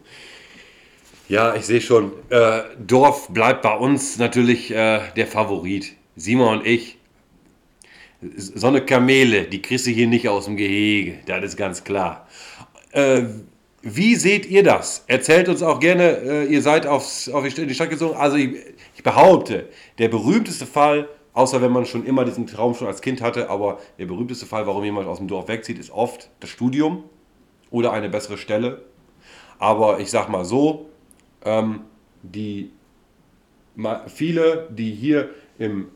ja, 1.28 1.54
ich 1.54 1.64
sehe 1.64 1.80
schon. 1.80 2.10
Äh, 2.28 2.62
Dorf 2.84 3.28
bleibt 3.28 3.62
bei 3.62 3.76
uns 3.76 4.18
natürlich 4.18 4.72
äh, 4.72 5.12
der 5.14 5.28
Favorit. 5.28 5.92
Simon 6.16 6.58
und 6.58 6.66
ich. 6.66 6.98
So 8.20 8.66
eine 8.66 8.84
Kamele, 8.84 9.44
die 9.44 9.62
kriegst 9.62 9.86
du 9.86 9.92
hier 9.92 10.08
nicht 10.08 10.28
aus 10.28 10.46
dem 10.46 10.56
Gehege, 10.56 11.18
das 11.24 11.44
ist 11.44 11.56
ganz 11.56 11.84
klar. 11.84 12.26
Wie 13.86 14.14
seht 14.14 14.46
ihr 14.46 14.62
das? 14.62 15.04
Erzählt 15.08 15.46
uns 15.50 15.62
auch 15.62 15.78
gerne, 15.78 16.04
äh, 16.04 16.44
ihr 16.46 16.62
seid 16.62 16.86
aufs, 16.86 17.28
auf 17.28 17.44
die 17.46 17.74
Stadt 17.74 17.90
gezogen. 17.90 18.16
Also 18.16 18.36
ich, 18.36 18.56
ich, 18.96 19.02
behaupte, 19.02 19.68
der 19.98 20.08
berühmteste 20.08 20.64
Fall, 20.64 21.06
außer 21.34 21.60
wenn 21.60 21.70
man 21.70 21.84
schon 21.84 22.06
immer 22.06 22.24
diesen 22.24 22.46
Traum 22.46 22.74
schon 22.74 22.88
als 22.88 23.02
Kind 23.02 23.20
hatte, 23.20 23.50
aber 23.50 23.78
der 23.98 24.06
berühmteste 24.06 24.46
Fall, 24.46 24.66
warum 24.66 24.84
jemand 24.84 25.06
aus 25.06 25.18
dem 25.18 25.28
Dorf 25.28 25.48
wegzieht, 25.48 25.78
ist 25.78 25.90
oft 25.90 26.30
das 26.40 26.48
Studium 26.48 27.04
oder 27.70 27.92
eine 27.92 28.08
bessere 28.08 28.38
Stelle. 28.38 28.86
Aber 29.58 30.00
ich 30.00 30.10
sag 30.10 30.30
mal 30.30 30.46
so, 30.46 30.88
ähm, 31.44 31.82
die, 32.22 32.70
viele, 34.06 34.66
die 34.70 34.92
hier 34.92 35.28
im 35.58 35.88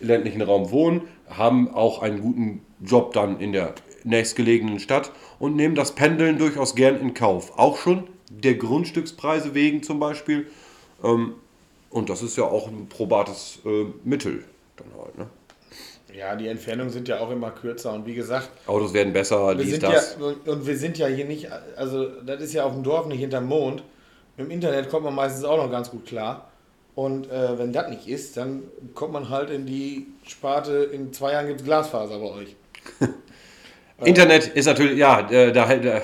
ländlichen 0.00 0.42
Raum 0.42 0.70
wohnen, 0.70 1.08
haben 1.30 1.72
auch 1.72 2.02
einen 2.02 2.20
guten 2.20 2.60
Job 2.84 3.14
dann 3.14 3.40
in 3.40 3.52
der 3.52 3.74
nächstgelegenen 4.04 4.78
Stadt 4.80 5.12
und 5.38 5.56
nehmen 5.56 5.74
das 5.74 5.94
Pendeln 5.94 6.38
durchaus 6.38 6.74
gern 6.74 7.00
in 7.00 7.14
Kauf. 7.14 7.58
Auch 7.58 7.76
schon 7.78 8.04
der 8.30 8.54
Grundstückspreise 8.54 9.54
wegen 9.54 9.82
zum 9.82 10.00
Beispiel. 10.00 10.46
Ähm, 11.02 11.34
und 11.90 12.08
das 12.08 12.22
ist 12.22 12.36
ja 12.36 12.44
auch 12.44 12.68
ein 12.68 12.88
probates 12.88 13.58
äh, 13.64 13.86
Mittel 14.04 14.44
dann 14.76 14.86
halt. 14.98 15.18
Ne? 15.18 15.26
Ja, 16.16 16.36
die 16.36 16.46
Entfernungen 16.48 16.90
sind 16.90 17.08
ja 17.08 17.20
auch 17.20 17.30
immer 17.30 17.50
kürzer 17.50 17.92
und 17.92 18.06
wie 18.06 18.14
gesagt, 18.14 18.50
Autos 18.66 18.92
werden 18.92 19.12
besser, 19.12 19.54
dies, 19.54 19.78
das. 19.78 20.16
ja 20.18 20.26
und- 20.26 20.46
und 20.46 20.66
wir 20.66 20.76
sind 20.76 20.98
ja 20.98 21.06
hier 21.06 21.24
nicht, 21.24 21.48
also 21.76 22.06
das 22.22 22.42
ist 22.42 22.52
ja 22.52 22.64
auf 22.64 22.72
dem 22.74 22.82
Dorf 22.82 23.06
nicht 23.06 23.20
hinterm 23.20 23.46
Mond. 23.46 23.82
Im 24.36 24.50
Internet 24.50 24.90
kommt 24.90 25.04
man 25.04 25.14
meistens 25.14 25.44
auch 25.44 25.56
noch 25.56 25.70
ganz 25.70 25.90
gut 25.90 26.06
klar. 26.06 26.50
Und 26.94 27.30
äh, 27.30 27.58
wenn 27.58 27.72
das 27.72 27.88
nicht 27.88 28.06
ist, 28.06 28.36
dann 28.36 28.64
kommt 28.94 29.14
man 29.14 29.30
halt 29.30 29.48
in 29.48 29.64
die 29.64 30.06
Sparte, 30.26 30.90
in 30.92 31.12
zwei 31.12 31.32
Jahren 31.32 31.46
gibt 31.46 31.60
es 31.60 31.66
Glasfaser 31.66 32.18
bei 32.18 32.30
euch. 32.30 32.56
Internet 34.04 34.48
ist 34.48 34.66
natürlich, 34.66 34.98
ja, 34.98 35.28
äh, 35.30 35.52
da, 35.52 35.66
da, 35.76 36.02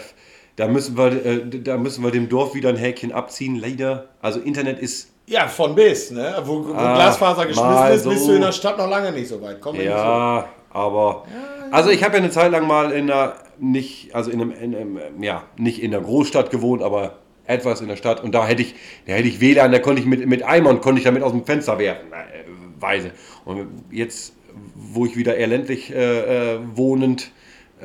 da, 0.57 0.69
müssen 0.69 0.97
wir, 0.97 1.25
äh, 1.25 1.47
da 1.61 1.77
müssen 1.77 2.05
wir 2.05 2.11
dem 2.11 2.29
Dorf 2.29 2.55
wieder 2.55 2.69
ein 2.69 2.77
Häkchen 2.77 3.13
abziehen, 3.13 3.57
leider. 3.57 4.09
Also 4.23 4.41
Internet 4.41 4.79
ist, 4.79 5.11
Ja, 5.27 5.49
von 5.49 5.75
bis, 5.75 6.11
ne? 6.11 6.37
Wo, 6.45 6.67
wo 6.69 6.75
Ah, 6.75 6.95
Glasfaser 6.95 7.47
geschmissen 7.47 7.93
ist, 7.93 8.09
bist 8.09 8.23
so. 8.25 8.31
du 8.31 8.37
in 8.37 8.43
der 8.43 8.53
Stadt 8.53 8.79
noch 8.79 8.89
lange 8.89 9.13
nicht 9.13 9.29
so 9.29 9.41
weit. 9.43 9.61
Komm 9.61 9.77
nicht 9.77 9.87
so. 9.87 9.91
ja, 9.93 10.49
aber, 10.71 11.25
also 11.71 11.91
ich 11.91 12.03
habe 12.05 12.15
ja 12.17 12.23
eine 12.23 12.31
Zeit 12.31 12.53
lang 12.53 12.67
mal 12.67 12.93
in 12.93 13.11
einer, 13.11 13.35
nicht, 13.59 14.15
also 14.15 14.31
in 14.31 14.41
einem, 14.41 14.53
in 14.53 14.75
einem, 14.77 15.23
ja, 15.23 15.43
nicht 15.57 15.83
in 15.83 15.91
der 15.91 16.01
Großstadt 16.01 16.51
gewohnt, 16.51 16.83
aber 16.83 17.17
etwas 17.47 17.81
in 17.81 17.89
der 17.89 17.97
Stadt 17.97 18.23
und 18.23 18.35
da 18.35 18.47
hätte 18.47 18.61
ich, 18.63 18.75
da 19.07 19.15
hätte 19.15 19.27
ich 19.27 19.41
WLAN, 19.41 19.73
da 19.73 19.79
konnte 19.79 20.01
ich 20.03 20.07
mit, 20.07 20.27
mit 20.27 20.43
Eimern, 20.45 20.81
konnte 20.83 20.99
ich 20.99 21.05
damit 21.05 21.23
aus 21.23 21.33
dem 21.33 21.45
Fenster 21.47 21.79
werfen, 21.79 22.13
äh, 22.13 22.81
weise. 22.81 23.11
Und 23.47 23.67
jetzt, 23.91 24.35
wo 24.75 25.07
ich 25.07 25.17
wieder 25.17 25.37
eher 25.37 25.47
ländlich 25.47 25.91
äh, 25.93 26.55
äh, 26.55 26.59
wohnend 26.75 27.23
äh, 27.23 27.31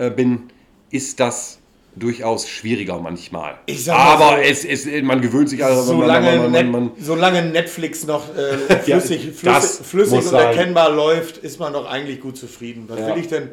bin, 0.10 0.50
ist 0.92 1.20
das 1.20 1.60
durchaus 1.96 2.48
schwieriger 2.50 2.98
manchmal. 3.00 3.56
Ich 3.68 3.86
sag 3.86 3.96
mal 3.96 4.04
Aber 4.16 4.38
so, 4.38 4.42
es, 4.44 4.66
es, 4.66 5.04
man 5.04 5.22
gewöhnt 5.22 5.50
sich 5.50 5.64
also, 5.64 5.84
Solange, 5.84 6.38
man, 6.38 6.52
man, 6.52 6.72
man, 6.72 6.84
Net, 6.86 6.92
solange 7.00 7.42
Netflix 7.44 8.06
noch 8.08 8.24
äh, 8.36 8.58
Ja, 8.88 9.00
flüssig, 9.00 9.32
das 9.44 9.78
flüssig, 9.78 9.86
flüssig 9.86 10.18
und 10.20 10.24
sein. 10.24 10.48
erkennbar 10.48 10.90
läuft, 10.90 11.38
ist 11.38 11.60
man 11.60 11.74
doch 11.74 11.86
eigentlich 11.86 12.20
gut 12.20 12.38
zufrieden. 12.38 12.86
Was 12.88 13.00
Ja. 13.00 13.08
will 13.10 13.18
ich 13.22 13.28
denn, 13.28 13.50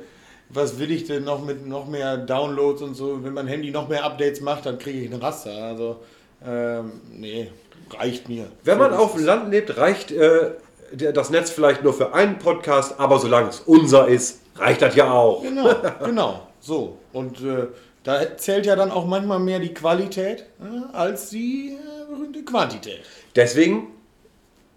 was 0.48 0.79
will 0.79 0.90
ich 0.90 1.05
denn 1.05 1.24
noch 1.24 1.44
mit 1.44 1.66
noch 1.66 1.87
mehr 1.87 2.16
Downloads 2.16 2.81
und 2.83 2.94
so? 2.94 3.22
Wenn 3.22 3.35
mein 3.35 3.46
Handy 3.46 3.70
noch 3.70 3.88
mehr 3.88 4.05
Updates 4.05 4.40
macht, 4.40 4.64
dann 4.64 4.79
kriege 4.79 5.00
ich 5.00 5.12
einen 5.12 5.20
Raster. 5.20 5.53
Also, 5.53 5.96
ähm, 6.46 6.92
nee, 7.12 7.50
reicht 7.90 8.29
mir. 8.31 8.46
Wenn 8.64 8.79
man 8.79 8.94
auf 8.94 9.14
dem 9.16 9.24
Land 9.26 9.50
lebt, 9.50 9.76
reicht 9.76 10.12
äh, 10.12 10.53
das 11.12 11.29
Netz 11.31 11.50
vielleicht 11.50 11.85
nur 11.85 11.92
für 11.92 12.14
einen 12.14 12.38
Podcast, 12.38 12.98
aber 12.98 13.18
solange 13.18 13.50
es 13.50 13.61
unser 13.61 14.09
ist, 14.09 14.39
reicht 14.60 14.82
das 14.82 14.94
ja 14.94 15.10
auch. 15.10 15.42
Genau, 15.42 15.74
genau, 16.04 16.46
so. 16.60 16.98
Und 17.12 17.40
äh, 17.42 17.68
da 18.02 18.36
zählt 18.36 18.66
ja 18.66 18.76
dann 18.76 18.90
auch 18.90 19.06
manchmal 19.06 19.38
mehr 19.38 19.58
die 19.58 19.74
Qualität 19.74 20.46
äh, 20.60 20.94
als 20.96 21.30
die 21.30 21.76
äh, 21.76 22.10
berühmte 22.10 22.44
Quantität. 22.44 23.00
Deswegen 23.36 23.88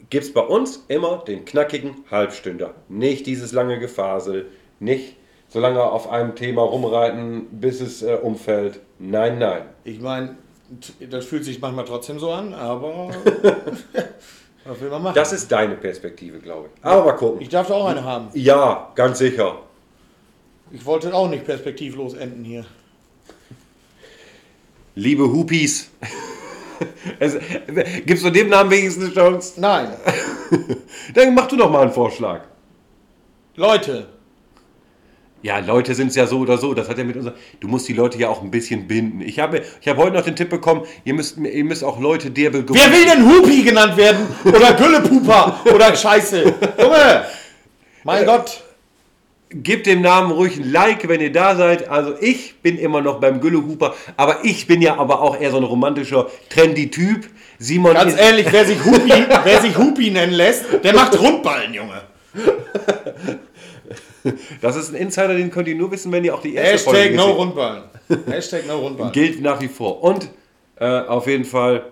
gibt 0.10 0.26
es 0.26 0.34
bei 0.34 0.42
uns 0.42 0.84
immer 0.88 1.24
den 1.26 1.46
knackigen 1.46 2.04
Halbstünder. 2.12 2.74
Nicht 2.90 3.26
dieses 3.26 3.52
lange 3.52 3.80
Gefasel, 3.80 4.48
nicht 4.80 5.16
so 5.48 5.60
lange 5.60 5.84
auf 5.84 6.10
einem 6.10 6.36
Thema 6.36 6.64
rumreiten, 6.64 7.48
bis 7.52 7.80
es 7.80 8.02
äh, 8.02 8.16
umfällt. 8.16 8.80
Nein, 9.00 9.40
nein. 9.40 9.64
Ich 9.84 10.00
meine, 10.00 10.36
das 11.10 11.26
fühlt 11.26 11.46
sich 11.46 11.62
manchmal 11.62 11.86
trotzdem 11.86 12.20
so 12.20 12.32
an, 12.32 12.54
aber 12.54 13.10
was 14.66 14.82
will 14.82 14.90
man 14.90 15.04
machen? 15.04 15.16
Das 15.16 15.32
ist 15.32 15.52
deine 15.52 15.76
Perspektive, 15.76 16.40
glaube 16.40 16.70
ich. 16.74 16.86
Aber 16.86 17.06
mal 17.06 17.12
gucken. 17.14 17.42
ich 17.42 17.50
darf 17.50 17.68
da 17.68 17.76
auch 17.76 17.88
eine 17.88 18.04
haben. 18.04 18.30
Ja, 18.34 18.92
ganz 18.96 19.20
sicher. 19.20 19.60
Ich 20.74 20.84
wollte 20.86 21.14
auch 21.14 21.30
nicht 21.30 21.46
perspektivlos 21.46 22.16
enden 22.16 22.44
hier. 22.44 22.66
Liebe 24.96 25.32
Hupis. 25.32 25.92
Es, 27.20 27.38
gibst 28.06 28.26
du 28.26 28.32
dem 28.32 28.50
Namen 28.50 28.72
wenigstens 28.72 29.06
eine 29.06 29.14
Chance? 29.14 29.62
Nein, 29.62 29.90
Dann 31.14 31.36
mach 31.36 31.48
du 31.48 31.56
doch 31.56 31.70
mal 31.70 31.84
einen 31.84 31.92
Vorschlag. 31.92 32.42
Leute, 33.56 34.08
Ja, 35.44 35.60
Leute 35.60 35.94
sind 35.94 36.08
es 36.08 36.16
ja 36.16 36.26
so 36.26 36.40
oder 36.40 36.58
so. 36.58 36.74
Das 36.74 36.90
hat 36.90 36.98
ja 36.98 37.04
mit 37.04 37.18
unser. 37.18 37.36
Du 37.60 37.68
musst 37.68 37.88
die 37.88 37.94
Leute 37.94 38.18
ja 38.18 38.30
auch 38.30 38.42
ein 38.42 38.50
bisschen 38.50 38.88
binden. 38.88 39.22
Ich 39.22 39.40
habe, 39.40 39.62
ich 39.80 39.88
habe 39.88 40.02
heute 40.02 40.16
noch 40.18 40.26
den 40.26 40.36
Tipp 40.36 40.50
bekommen, 40.50 40.86
ihr 41.06 41.14
müsst, 41.14 41.38
ihr 41.38 41.64
müsst 41.64 41.84
auch 41.84 42.00
Leute 42.00 42.32
derbe 42.32 42.68
wer 42.68 42.92
will 42.92 43.06
denn 43.06 43.30
Hupi 43.30 43.62
genannt 43.62 43.96
werden? 43.96 44.26
Oder 44.44 44.74
Güllepupa? 44.74 45.62
Oder 45.72 45.96
Scheiße? 45.96 46.42
Junge! 46.80 47.26
Mein 48.04 48.26
Gott! 48.26 48.64
Gebt 49.56 49.86
dem 49.86 50.02
Namen 50.02 50.32
ruhig 50.32 50.58
ein 50.58 50.72
Like, 50.72 51.08
wenn 51.08 51.22
ihr 51.22 51.32
da 51.32 51.56
seid. 51.56 51.88
Also 51.88 52.16
ich 52.20 52.56
bin 52.62 52.78
immer 52.78 53.02
noch 53.02 53.20
beim 53.20 53.40
Güllehuper, 53.40 53.94
aber 54.18 54.44
ich 54.44 54.66
bin 54.68 54.82
ja 54.82 54.98
aber 54.98 55.22
auch 55.22 55.40
eher 55.40 55.52
so 55.52 55.58
ein 55.58 55.64
romantischer, 55.64 56.30
trendy 56.50 56.90
Typ. 56.90 57.28
Simon 57.60 57.94
Ganz 57.94 58.20
ehrlich, 58.20 58.48
wer 58.52 58.66
sich 58.66 58.84
Hupi, 58.84 59.12
wer 59.44 59.62
sich 59.62 59.78
Hupi 59.78 60.10
nennen 60.10 60.34
lässt, 60.34 60.66
der 60.84 60.94
macht 60.94 61.18
Rundballen, 61.20 61.74
Junge. 61.74 62.02
das 64.62 64.76
ist 64.76 64.90
ein 64.90 64.96
Insider, 64.96 65.36
den 65.36 65.52
könnt 65.52 65.68
ihr 65.68 65.76
nur 65.76 65.92
wissen, 65.92 66.12
wenn 66.12 66.24
ihr 66.24 66.34
auch 66.34 66.42
die 66.42 66.56
erste 66.56 66.72
Hashtag 66.72 66.94
Folge 66.94 67.16
no 67.16 67.32
Rundballen. 67.32 67.84
Hashtag 68.26 68.68
no 68.68 68.80
Rundballen. 68.80 69.12
gilt 69.14 69.42
nach 69.42 69.62
wie 69.62 69.68
vor. 69.68 70.04
Und 70.04 70.30
äh, 70.78 70.86
auf 70.86 71.28
jeden 71.28 71.46
Fall 71.46 71.92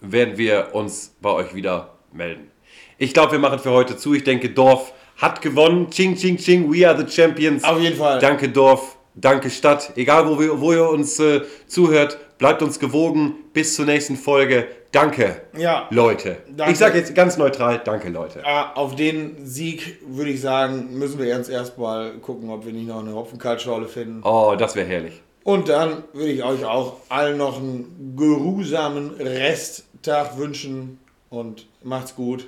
werden 0.00 0.36
wir 0.36 0.68
uns 0.72 1.14
bei 1.20 1.30
euch 1.30 1.54
wieder 1.54 1.94
melden. 2.12 2.50
Ich 2.98 3.14
glaube, 3.14 3.32
wir 3.32 3.38
machen 3.38 3.58
für 3.58 3.70
heute 3.70 3.96
zu. 3.96 4.14
Ich 4.14 4.24
denke, 4.24 4.50
Dorf 4.50 4.92
hat 5.22 5.40
gewonnen. 5.40 5.88
Ching, 5.90 6.16
ching, 6.16 6.36
ching. 6.36 6.70
We 6.72 6.86
are 6.86 6.96
the 6.98 7.06
champions. 7.10 7.64
Auf 7.64 7.80
jeden 7.80 7.96
Fall. 7.96 8.18
Danke, 8.18 8.48
Dorf. 8.48 8.96
Danke, 9.14 9.50
Stadt. 9.50 9.92
Egal, 9.96 10.26
wo, 10.28 10.38
wir, 10.40 10.60
wo 10.60 10.72
ihr 10.72 10.88
uns 10.88 11.18
äh, 11.20 11.42
zuhört, 11.66 12.18
bleibt 12.38 12.62
uns 12.62 12.78
gewogen. 12.78 13.34
Bis 13.52 13.74
zur 13.76 13.84
nächsten 13.86 14.16
Folge. 14.16 14.66
Danke, 14.90 15.40
Ja. 15.56 15.86
Leute. 15.90 16.36
Danke. 16.54 16.72
Ich 16.72 16.78
sage 16.78 16.98
jetzt 16.98 17.14
ganz 17.14 17.38
neutral, 17.38 17.80
danke, 17.82 18.10
Leute. 18.10 18.42
Auf 18.74 18.94
den 18.94 19.46
Sieg 19.46 19.98
würde 20.06 20.30
ich 20.30 20.42
sagen, 20.42 20.98
müssen 20.98 21.18
wir 21.18 21.26
jetzt 21.26 21.48
erstmal 21.48 22.12
gucken, 22.18 22.50
ob 22.50 22.66
wir 22.66 22.74
nicht 22.74 22.88
noch 22.88 23.00
eine 23.00 23.14
Hopfenkaltschorle 23.14 23.88
finden. 23.88 24.20
Oh, 24.22 24.54
das 24.58 24.76
wäre 24.76 24.86
herrlich. 24.86 25.22
Und 25.44 25.70
dann 25.70 26.04
würde 26.12 26.30
ich 26.32 26.44
euch 26.44 26.64
auch 26.66 26.96
allen 27.08 27.38
noch 27.38 27.56
einen 27.56 28.14
geruhsamen 28.18 29.12
Resttag 29.18 30.36
wünschen 30.36 30.98
und 31.30 31.66
macht's 31.82 32.14
gut. 32.14 32.46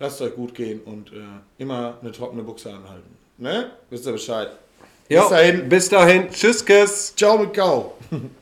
Lasst 0.00 0.22
euch 0.22 0.34
gut 0.34 0.54
gehen 0.54 0.80
und 0.86 1.12
äh, 1.12 1.16
immer 1.58 1.98
eine 2.00 2.10
trockene 2.10 2.42
Buchse 2.42 2.70
anhalten. 2.70 3.16
Ne? 3.36 3.70
Wisst 3.90 4.06
ihr 4.06 4.12
Bescheid? 4.12 4.48
Ja, 5.10 5.20
Bis 5.20 5.30
dahin. 5.30 5.68
Bis 5.68 5.88
dahin. 5.90 6.30
Tschüss, 6.30 6.64
Kiss. 6.64 7.14
Ciao 7.14 7.36
mit 7.36 7.52
Kau. 7.52 7.96